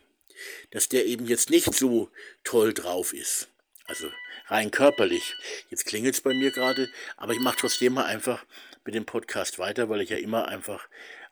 dass 0.72 0.90
der 0.90 1.06
eben 1.06 1.26
jetzt 1.26 1.50
nicht 1.50 1.74
so 1.74 2.10
toll 2.44 2.74
drauf 2.74 3.14
ist, 3.14 3.48
also 3.86 4.12
rein 4.48 4.72
körperlich. 4.72 5.36
Jetzt 5.70 5.86
klingelt 5.86 6.16
es 6.16 6.22
bei 6.22 6.34
mir 6.34 6.52
gerade, 6.52 6.90
aber 7.16 7.34
ich 7.34 7.40
mache 7.40 7.58
trotzdem 7.58 7.94
mal 7.94 8.06
einfach 8.06 8.46
mit 8.86 8.96
dem 8.96 9.06
Podcast 9.06 9.60
weiter, 9.60 9.90
weil 9.90 10.02
ich 10.02 10.10
ja 10.10 10.18
immer 10.18 10.48
einfach 10.48 10.88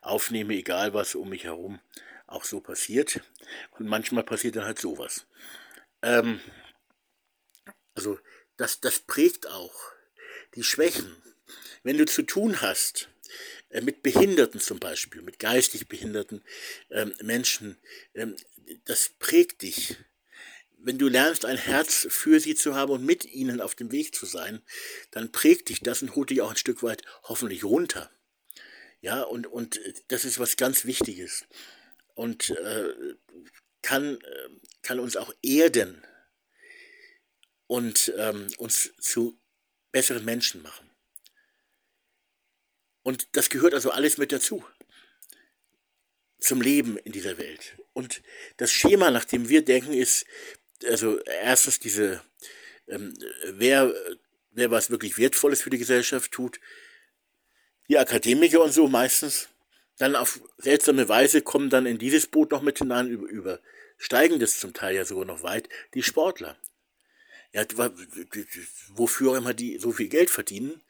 aufnehme, 0.06 0.54
egal 0.54 0.94
was 0.94 1.16
um 1.16 1.30
mich 1.30 1.44
herum 1.44 1.80
auch 2.28 2.44
so 2.44 2.60
passiert. 2.60 3.22
Und 3.78 3.88
manchmal 3.88 4.24
passiert 4.24 4.56
dann 4.56 4.66
halt 4.66 4.80
sowas. 4.80 5.26
Ähm, 6.02 6.40
also 7.94 8.20
das, 8.58 8.82
das 8.82 9.00
prägt 9.00 9.50
auch 9.50 9.76
die 10.56 10.64
Schwächen. 10.64 11.16
Wenn 11.84 11.98
du 11.98 12.06
zu 12.06 12.24
tun 12.24 12.62
hast, 12.62 13.10
äh, 13.70 13.82
mit 13.82 14.04
Behinderten 14.04 14.60
zum 14.60 14.80
Beispiel, 14.80 15.22
mit 15.22 15.40
geistig 15.40 15.88
behinderten 15.88 16.44
ähm, 16.90 17.14
Menschen, 17.22 17.78
ähm, 18.14 18.36
das 18.86 19.10
prägt 19.20 19.62
dich. 19.62 19.98
Wenn 20.78 20.98
du 20.98 21.08
lernst, 21.08 21.46
ein 21.46 21.58
Herz 21.58 22.08
für 22.10 22.40
sie 22.40 22.56
zu 22.56 22.76
haben 22.76 22.92
und 22.92 23.06
mit 23.06 23.26
ihnen 23.26 23.60
auf 23.60 23.76
dem 23.76 23.92
Weg 23.92 24.14
zu 24.14 24.26
sein, 24.26 24.62
dann 25.12 25.32
prägt 25.32 25.70
dich 25.70 25.82
das 25.82 26.02
und 26.02 26.16
holt 26.16 26.30
dich 26.30 26.42
auch 26.42 26.52
ein 26.52 26.58
Stück 26.58 26.84
weit 26.84 27.04
hoffentlich 27.24 27.64
runter. 27.64 28.12
Ja, 29.06 29.22
und, 29.22 29.46
und 29.46 29.80
das 30.08 30.26
ist 30.26 30.40
was 30.40 30.58
ganz 30.58 30.86
Wichtiges. 30.86 31.46
Und 32.16 32.50
äh, 32.50 32.92
kann, 33.84 34.20
äh, 34.20 34.50
kann 34.82 35.00
uns 35.00 35.16
auch 35.16 35.32
erden 35.44 36.04
und 37.68 38.12
ähm, 38.18 38.48
uns 38.58 38.94
zu 39.00 39.40
besseren 39.92 40.26
Menschen 40.26 40.64
machen. 40.64 40.90
Und 43.04 43.28
das 43.34 43.52
gehört 43.52 43.76
also 43.76 43.92
alles 43.92 44.18
mit 44.18 44.32
dazu. 44.32 44.66
Zum 46.40 46.60
Leben 46.60 46.98
in 46.98 47.12
dieser 47.12 47.38
Welt. 47.38 47.78
Und 47.94 48.24
das 48.58 48.72
Schema, 48.72 49.12
nach 49.12 49.26
dem 49.26 49.50
wir 49.50 49.64
denken, 49.64 49.94
ist, 49.94 50.26
also 50.84 51.20
erstens 51.26 51.80
diese, 51.80 52.24
ähm, 52.88 53.14
wer, 53.50 53.94
wer 54.50 54.72
was 54.72 54.90
wirklich 54.90 55.20
Wertvolles 55.20 55.62
für 55.62 55.70
die 55.70 55.78
Gesellschaft 55.78 56.32
tut, 56.32 56.60
die 57.88 57.98
Akademiker 57.98 58.62
und 58.62 58.72
so 58.72 58.88
meistens, 58.88 59.50
dann 59.98 60.16
auf 60.16 60.42
seltsame 60.58 61.08
Weise 61.08 61.42
kommen 61.42 61.70
dann 61.70 61.86
in 61.86 61.98
dieses 61.98 62.28
Boot 62.28 62.52
noch 62.52 62.62
mit 62.62 62.80
hinein, 62.80 63.08
über, 63.08 63.28
übersteigen 63.28 64.40
das 64.40 64.60
zum 64.60 64.74
Teil 64.74 64.96
ja 64.96 65.06
sogar 65.06 65.26
noch 65.26 65.44
weit, 65.44 65.70
die 65.94 66.04
Sportler. 66.04 66.58
Ja, 67.54 67.64
wofür 68.90 69.32
auch 69.32 69.36
immer 69.36 69.54
die 69.54 69.80
so 69.80 69.94
viel 69.94 70.10
Geld 70.10 70.30
verdienen 70.30 70.82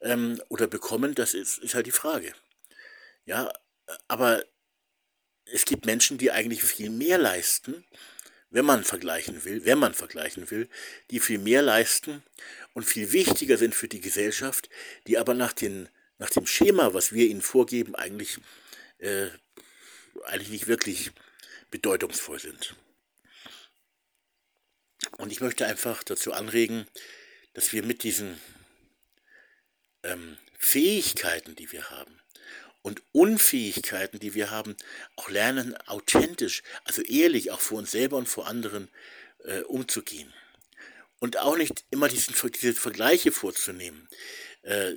ähm, 0.00 0.40
oder 0.48 0.68
bekommen, 0.68 1.16
das 1.16 1.34
ist, 1.34 1.58
ist 1.58 1.74
halt 1.74 1.86
die 1.86 1.90
Frage. 1.90 2.32
Ja, 3.24 3.52
aber 4.06 4.44
es 5.46 5.64
gibt 5.64 5.86
Menschen, 5.86 6.16
die 6.18 6.30
eigentlich 6.30 6.62
viel 6.62 6.90
mehr 6.90 7.18
leisten, 7.18 7.84
wenn 8.50 8.64
man 8.64 8.84
vergleichen 8.84 9.44
will, 9.44 9.64
wenn 9.64 9.78
man 9.80 9.94
vergleichen 9.94 10.50
will, 10.52 10.68
die 11.10 11.18
viel 11.18 11.38
mehr 11.38 11.62
leisten 11.62 12.22
und 12.72 12.84
viel 12.84 13.10
wichtiger 13.10 13.56
sind 13.56 13.74
für 13.74 13.88
die 13.88 14.00
Gesellschaft, 14.00 14.70
die 15.08 15.18
aber 15.18 15.34
nach 15.34 15.52
den 15.52 15.88
nach 16.18 16.30
dem 16.30 16.46
Schema, 16.46 16.94
was 16.94 17.12
wir 17.12 17.26
ihnen 17.26 17.42
vorgeben, 17.42 17.94
eigentlich, 17.94 18.38
äh, 18.98 19.28
eigentlich 20.24 20.50
nicht 20.50 20.66
wirklich 20.66 21.12
bedeutungsvoll 21.70 22.38
sind. 22.38 22.76
Und 25.18 25.32
ich 25.32 25.40
möchte 25.40 25.66
einfach 25.66 26.02
dazu 26.02 26.32
anregen, 26.32 26.86
dass 27.52 27.72
wir 27.72 27.82
mit 27.82 28.02
diesen 28.02 28.40
ähm, 30.02 30.36
Fähigkeiten, 30.58 31.56
die 31.56 31.70
wir 31.72 31.90
haben, 31.90 32.20
und 32.82 33.02
Unfähigkeiten, 33.12 34.18
die 34.18 34.34
wir 34.34 34.50
haben, 34.50 34.76
auch 35.16 35.30
lernen, 35.30 35.74
authentisch, 35.86 36.62
also 36.84 37.00
ehrlich, 37.02 37.50
auch 37.50 37.60
vor 37.60 37.78
uns 37.78 37.90
selber 37.90 38.18
und 38.18 38.28
vor 38.28 38.46
anderen 38.46 38.90
äh, 39.44 39.60
umzugehen. 39.60 40.32
Und 41.18 41.38
auch 41.38 41.56
nicht 41.56 41.86
immer 41.90 42.08
diesen, 42.08 42.34
diese 42.50 42.74
Vergleiche 42.74 43.32
vorzunehmen. 43.32 44.06
Äh, 44.62 44.96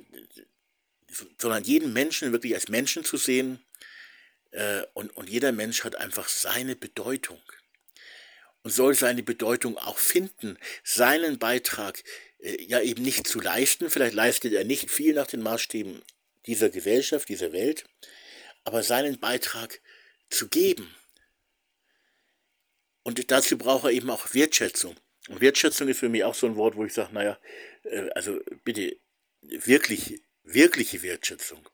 sondern 1.38 1.64
jeden 1.64 1.92
Menschen 1.92 2.32
wirklich 2.32 2.54
als 2.54 2.68
Menschen 2.68 3.04
zu 3.04 3.16
sehen. 3.16 3.64
Äh, 4.50 4.82
und, 4.94 5.16
und 5.16 5.28
jeder 5.28 5.52
Mensch 5.52 5.84
hat 5.84 5.96
einfach 5.96 6.28
seine 6.28 6.76
Bedeutung 6.76 7.40
und 8.62 8.70
soll 8.70 8.94
seine 8.94 9.22
Bedeutung 9.22 9.78
auch 9.78 9.98
finden, 9.98 10.58
seinen 10.84 11.38
Beitrag 11.38 12.02
äh, 12.38 12.62
ja 12.62 12.80
eben 12.80 13.02
nicht 13.02 13.26
zu 13.26 13.40
leisten. 13.40 13.90
Vielleicht 13.90 14.14
leistet 14.14 14.52
er 14.52 14.64
nicht 14.64 14.90
viel 14.90 15.14
nach 15.14 15.26
den 15.26 15.42
Maßstäben 15.42 16.02
dieser 16.46 16.70
Gesellschaft, 16.70 17.28
dieser 17.28 17.52
Welt, 17.52 17.84
aber 18.64 18.82
seinen 18.82 19.18
Beitrag 19.18 19.80
zu 20.30 20.48
geben. 20.48 20.94
Und 23.02 23.30
dazu 23.30 23.56
braucht 23.56 23.84
er 23.84 23.90
eben 23.90 24.10
auch 24.10 24.34
Wertschätzung. 24.34 24.96
Und 25.28 25.40
Wertschätzung 25.40 25.88
ist 25.88 26.00
für 26.00 26.08
mich 26.08 26.24
auch 26.24 26.34
so 26.34 26.46
ein 26.46 26.56
Wort, 26.56 26.76
wo 26.76 26.84
ich 26.84 26.92
sage, 26.92 27.12
naja, 27.14 27.38
äh, 27.84 28.10
also 28.10 28.40
bitte 28.64 28.98
wirklich, 29.40 30.20
wirkliche 30.54 31.02
Wertschätzung. 31.02 31.68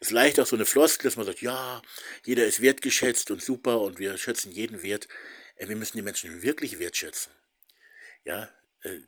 Es 0.00 0.08
ist 0.08 0.12
leicht 0.12 0.40
auch 0.40 0.46
so 0.46 0.56
eine 0.56 0.66
Floskel, 0.66 1.08
dass 1.08 1.16
man 1.16 1.26
sagt, 1.26 1.42
ja, 1.42 1.82
jeder 2.24 2.46
ist 2.46 2.60
wertgeschätzt 2.60 3.30
und 3.30 3.42
super 3.42 3.80
und 3.80 3.98
wir 3.98 4.16
schätzen 4.18 4.52
jeden 4.52 4.82
Wert. 4.82 5.08
Äh, 5.56 5.68
wir 5.68 5.76
müssen 5.76 5.96
die 5.96 6.02
Menschen 6.02 6.42
wirklich 6.42 6.78
wertschätzen. 6.78 7.32
Ja, 8.24 8.50
äh, 8.82 8.98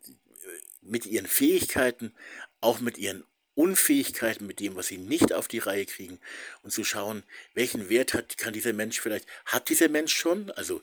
mit 0.82 1.06
ihren 1.06 1.26
Fähigkeiten, 1.26 2.14
auch 2.60 2.80
mit 2.80 2.98
ihren 2.98 3.24
Unfähigkeiten, 3.54 4.46
mit 4.46 4.60
dem, 4.60 4.76
was 4.76 4.86
sie 4.86 4.96
nicht 4.96 5.32
auf 5.32 5.48
die 5.48 5.58
Reihe 5.58 5.84
kriegen 5.84 6.18
und 6.62 6.70
zu 6.70 6.84
schauen, 6.84 7.24
welchen 7.54 7.88
Wert 7.88 8.14
hat, 8.14 8.38
kann 8.38 8.54
dieser 8.54 8.72
Mensch 8.72 9.00
vielleicht, 9.00 9.26
hat 9.44 9.68
dieser 9.68 9.88
Mensch 9.88 10.14
schon, 10.14 10.50
also 10.52 10.82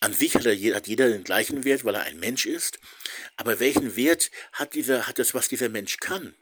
an 0.00 0.12
sich 0.12 0.34
hat, 0.34 0.46
er, 0.46 0.56
hat 0.74 0.86
jeder 0.86 1.08
den 1.08 1.24
gleichen 1.24 1.64
Wert, 1.64 1.84
weil 1.84 1.94
er 1.94 2.02
ein 2.02 2.20
Mensch 2.20 2.46
ist, 2.46 2.78
aber 3.36 3.60
welchen 3.60 3.96
Wert 3.96 4.30
hat, 4.52 4.74
dieser, 4.74 5.06
hat 5.06 5.18
das, 5.18 5.34
was 5.34 5.48
dieser 5.48 5.68
Mensch 5.68 5.96
kann? 5.98 6.34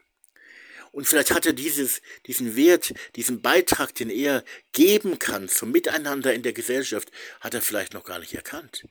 Und 0.92 1.06
vielleicht 1.06 1.30
hat 1.30 1.46
er 1.46 1.52
dieses, 1.52 2.02
diesen 2.26 2.56
Wert, 2.56 2.92
diesen 3.16 3.42
Beitrag, 3.42 3.94
den 3.94 4.10
er 4.10 4.44
geben 4.72 5.18
kann 5.18 5.48
zum 5.48 5.70
Miteinander 5.70 6.34
in 6.34 6.42
der 6.42 6.52
Gesellschaft, 6.52 7.10
hat 7.40 7.54
er 7.54 7.62
vielleicht 7.62 7.94
noch 7.94 8.04
gar 8.04 8.18
nicht 8.18 8.34
erkannt. 8.34 8.86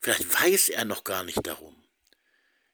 Vielleicht 0.00 0.42
weiß 0.42 0.68
er 0.70 0.84
noch 0.84 1.04
gar 1.04 1.24
nicht 1.24 1.46
darum. 1.46 1.76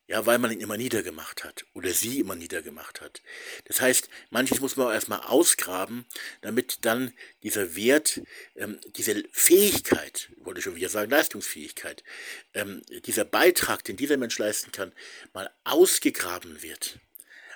Ja, 0.06 0.24
weil 0.24 0.38
man 0.38 0.50
ihn 0.50 0.60
immer 0.60 0.78
niedergemacht 0.78 1.44
hat 1.44 1.66
oder 1.74 1.90
sie 1.90 2.20
immer 2.20 2.34
niedergemacht 2.34 3.02
hat. 3.02 3.22
Das 3.66 3.82
heißt, 3.82 4.08
manches 4.30 4.60
muss 4.60 4.76
man 4.76 4.86
auch 4.86 4.92
erstmal 4.92 5.20
ausgraben, 5.20 6.06
damit 6.40 6.86
dann 6.86 7.12
dieser 7.42 7.76
Wert, 7.76 8.22
ähm, 8.56 8.80
diese 8.96 9.22
Fähigkeit, 9.32 10.30
wollte 10.38 10.60
ich 10.60 10.64
schon 10.64 10.76
wieder 10.76 10.88
sagen, 10.88 11.10
Leistungsfähigkeit, 11.10 12.04
ähm, 12.54 12.80
dieser 13.04 13.26
Beitrag, 13.26 13.84
den 13.84 13.98
dieser 13.98 14.16
Mensch 14.16 14.38
leisten 14.38 14.72
kann, 14.72 14.94
mal 15.34 15.50
ausgegraben 15.64 16.62
wird 16.62 16.98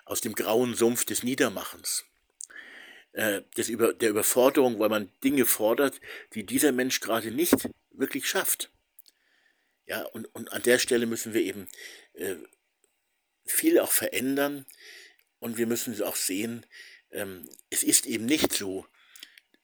aus 0.05 0.21
dem 0.21 0.35
grauen 0.35 0.75
Sumpf 0.75 1.05
des 1.05 1.23
Niedermachens, 1.23 2.05
äh, 3.13 3.43
des 3.57 3.69
Über, 3.69 3.93
der 3.93 4.11
Überforderung, 4.11 4.79
weil 4.79 4.89
man 4.89 5.11
Dinge 5.23 5.47
fordert, 5.47 6.01
die 6.35 6.45
dieser 6.45 6.73
Mensch 6.73 7.01
gerade 7.01 7.31
nicht 7.31 7.69
wirklich 7.93 8.29
schafft. 8.29 8.71
Ja, 9.87 10.03
und, 10.05 10.27
und 10.35 10.53
an 10.53 10.63
der 10.63 10.79
Stelle 10.79 11.07
müssen 11.07 11.35
wir 11.35 11.43
eben 11.43 11.69
äh, 12.15 12.37
viel 13.45 13.79
auch 13.79 13.93
verändern 13.93 14.67
und 15.41 15.59
wir 15.59 15.67
müssen 15.67 16.01
auch 16.03 16.17
sehen, 16.17 16.65
ähm, 17.11 17.49
es 17.71 17.83
ist 17.83 18.07
eben 18.07 18.27
nicht 18.27 18.53
so, 18.53 18.87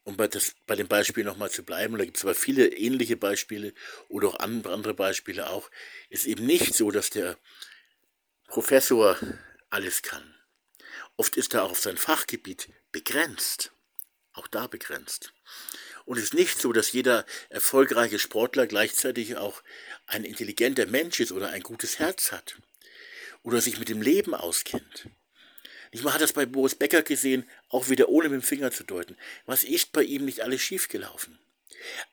um 0.05 0.16
bei, 0.16 0.27
das, 0.27 0.55
bei 0.66 0.74
dem 0.74 0.88
Beispiel 0.88 1.24
nochmal 1.24 1.51
zu 1.51 1.62
bleiben, 1.62 1.98
da 1.98 2.05
gibt 2.05 2.16
es 2.16 2.24
aber 2.24 2.35
viele 2.35 2.68
ähnliche 2.68 3.16
Beispiele 3.16 3.74
oder 4.09 4.29
auch 4.29 4.40
andere 4.40 4.94
Beispiele 4.94 5.51
auch, 5.51 5.70
ist 6.09 6.27
eben 6.27 6.46
nicht 6.46 6.74
so, 6.74 6.90
dass 6.90 7.11
der 7.11 7.38
Professor 8.46 9.18
alles 9.70 10.02
kann. 10.02 10.35
Oft 11.16 11.37
ist 11.37 11.54
er 11.54 11.64
auch 11.64 11.72
auf 11.72 11.81
sein 11.81 11.96
Fachgebiet 11.96 12.68
begrenzt, 12.92 13.72
auch 14.33 14.46
da 14.48 14.66
begrenzt. 14.66 15.33
Und 16.04 16.16
es 16.16 16.24
ist 16.24 16.35
nicht 16.35 16.59
so, 16.59 16.72
dass 16.72 16.92
jeder 16.92 17.26
erfolgreiche 17.50 18.18
Sportler 18.18 18.66
gleichzeitig 18.66 19.37
auch 19.37 19.62
ein 20.07 20.24
intelligenter 20.24 20.87
Mensch 20.87 21.20
ist 21.20 21.33
oder 21.33 21.50
ein 21.50 21.62
gutes 21.62 21.98
Herz 21.98 22.33
hat 22.33 22.57
oder 23.42 23.61
sich 23.61 23.78
mit 23.78 23.88
dem 23.88 24.00
Leben 24.00 24.35
auskennt. 24.35 25.09
Man 25.92 26.14
hat 26.14 26.20
das 26.20 26.33
bei 26.33 26.46
Boris 26.46 26.74
Becker 26.74 27.02
gesehen, 27.02 27.48
auch 27.68 27.88
wieder 27.88 28.09
ohne 28.09 28.28
mit 28.28 28.42
dem 28.42 28.46
Finger 28.46 28.70
zu 28.70 28.85
deuten. 28.85 29.16
Was 29.46 29.64
ist 29.64 29.92
bei 29.92 30.02
ihm 30.02 30.24
nicht 30.24 30.40
alles 30.40 30.62
schiefgelaufen? 30.62 31.38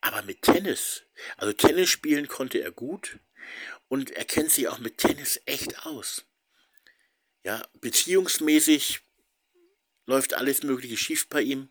Aber 0.02 0.22
mit 0.22 0.42
Tennis, 0.42 1.04
also 1.38 1.54
Tennis 1.54 1.90
spielen 1.90 2.28
konnte 2.28 2.60
er 2.60 2.72
gut 2.72 3.20
und 3.88 4.12
er 4.12 4.26
kennt 4.26 4.52
sich 4.52 4.68
auch 4.68 4.80
mit 4.80 4.98
Tennis 4.98 5.40
echt 5.46 5.86
aus. 5.86 6.25
Ja, 7.46 7.66
beziehungsmäßig 7.80 9.00
läuft 10.06 10.34
alles 10.34 10.64
Mögliche 10.64 10.98
schief 10.98 11.30
bei 11.30 11.42
ihm 11.42 11.70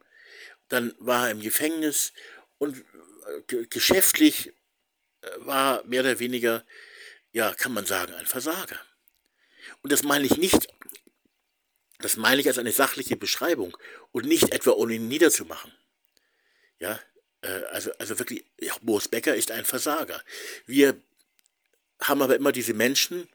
dann 0.68 0.94
war 0.98 1.26
er 1.26 1.32
im 1.32 1.40
Gefängnis 1.40 2.12
und 2.58 2.84
äh, 3.50 3.66
geschäftlich 3.66 4.52
äh, 5.20 5.28
war 5.38 5.84
mehr 5.84 6.00
oder 6.00 6.18
weniger, 6.18 6.64
ja, 7.32 7.52
kann 7.54 7.72
man 7.72 7.86
sagen, 7.86 8.14
ein 8.14 8.26
Versager. 8.26 8.80
Und 9.82 9.92
das 9.92 10.02
meine 10.02 10.24
ich 10.24 10.36
nicht, 10.36 10.68
das 11.98 12.16
meine 12.16 12.40
ich 12.40 12.48
als 12.48 12.58
eine 12.58 12.72
sachliche 12.72 13.16
Beschreibung 13.16 13.76
und 14.12 14.26
nicht 14.26 14.52
etwa, 14.52 14.70
um 14.70 14.90
ihn 14.90 15.08
niederzumachen. 15.08 15.72
Ja, 16.78 16.98
äh, 17.42 17.62
also, 17.70 17.92
also 17.98 18.18
wirklich, 18.18 18.44
ja, 18.60 18.74
Boris 18.82 19.08
Becker 19.08 19.34
ist 19.34 19.50
ein 19.50 19.64
Versager. 19.64 20.22
Wir 20.66 21.00
haben 22.00 22.22
aber 22.22 22.36
immer 22.36 22.52
diese 22.52 22.74
Menschen, 22.74 23.28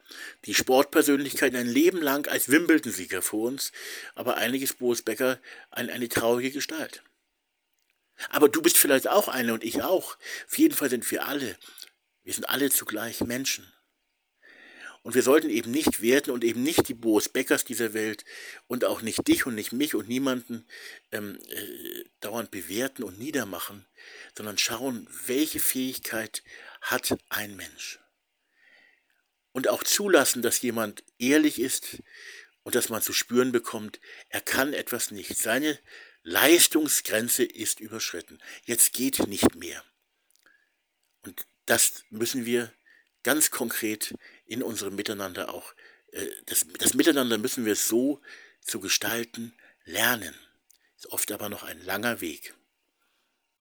die 0.46 0.54
Sportpersönlichkeiten 0.54 1.58
ein 1.58 1.68
Leben 1.68 2.02
lang 2.02 2.28
als 2.28 2.50
Wimbledon-Sieger 2.50 3.22
vor 3.22 3.48
uns, 3.48 3.72
aber 4.16 4.38
eigentlich 4.38 4.64
ist 4.64 4.80
Boris 4.80 5.02
Becker 5.02 5.40
ein, 5.72 5.90
eine 5.90 6.10
traurige 6.10 6.52
Gestalt. 6.52 7.04
Aber 8.30 8.50
du 8.50 8.62
bist 8.62 8.78
vielleicht 8.78 9.08
auch 9.08 9.30
eine 9.30 9.54
und 9.54 9.64
ich 9.64 9.82
auch. 9.82 10.18
Auf 10.48 10.58
jeden 10.58 10.76
Fall 10.76 10.90
sind 10.90 11.10
wir 11.10 11.26
alle. 11.26 11.58
Wir 12.24 12.34
sind 12.34 12.50
alle 12.50 12.70
zugleich 12.70 13.22
Menschen. 13.22 13.72
Und 15.02 15.16
wir 15.16 15.24
sollten 15.24 15.50
eben 15.50 15.72
nicht 15.72 16.02
werten 16.02 16.32
und 16.32 16.44
eben 16.44 16.62
nicht 16.62 16.90
die 16.90 16.94
Boris 16.94 17.30
Beckers 17.30 17.64
dieser 17.64 17.94
Welt 17.94 18.26
und 18.68 18.84
auch 18.84 19.02
nicht 19.02 19.26
dich 19.30 19.46
und 19.46 19.56
nicht 19.56 19.72
mich 19.72 19.96
und 19.96 20.10
niemanden 20.10 20.68
ähm, 21.14 21.40
äh, 21.50 22.04
dauernd 22.20 22.52
bewerten 22.52 23.04
und 23.04 23.18
niedermachen, 23.18 23.86
sondern 24.36 24.58
schauen, 24.58 25.08
welche 25.26 25.62
Fähigkeit 25.62 26.44
hat 26.82 27.18
ein 27.30 27.56
Mensch. 27.56 28.00
Und 29.60 29.68
auch 29.68 29.84
zulassen, 29.84 30.42
dass 30.42 30.62
jemand 30.62 31.04
ehrlich 31.18 31.60
ist 31.60 32.02
und 32.64 32.76
dass 32.76 32.88
man 32.88 33.02
zu 33.02 33.12
spüren 33.12 33.52
bekommt, 33.52 34.00
er 34.30 34.40
kann 34.40 34.72
etwas 34.72 35.12
nicht. 35.12 35.38
Seine 35.38 35.78
Leistungsgrenze 36.24 37.44
ist 37.44 37.82
überschritten. 37.82 38.40
Jetzt 38.64 38.94
geht 38.94 39.28
nicht 39.28 39.56
mehr. 39.56 39.84
Und 41.24 41.46
das 41.66 42.06
müssen 42.10 42.46
wir 42.46 42.72
ganz 43.24 43.52
konkret 43.52 44.16
in 44.46 44.64
unserem 44.64 44.96
Miteinander 44.96 45.54
auch, 45.54 45.74
äh, 46.14 46.26
das, 46.46 46.66
das 46.78 46.94
Miteinander 46.94 47.38
müssen 47.38 47.66
wir 47.66 47.76
so 47.76 48.22
zu 48.62 48.80
gestalten 48.80 49.54
lernen. 49.84 50.36
Ist 50.96 51.08
oft 51.08 51.34
aber 51.34 51.50
noch 51.50 51.64
ein 51.64 51.84
langer 51.84 52.22
Weg. 52.22 52.56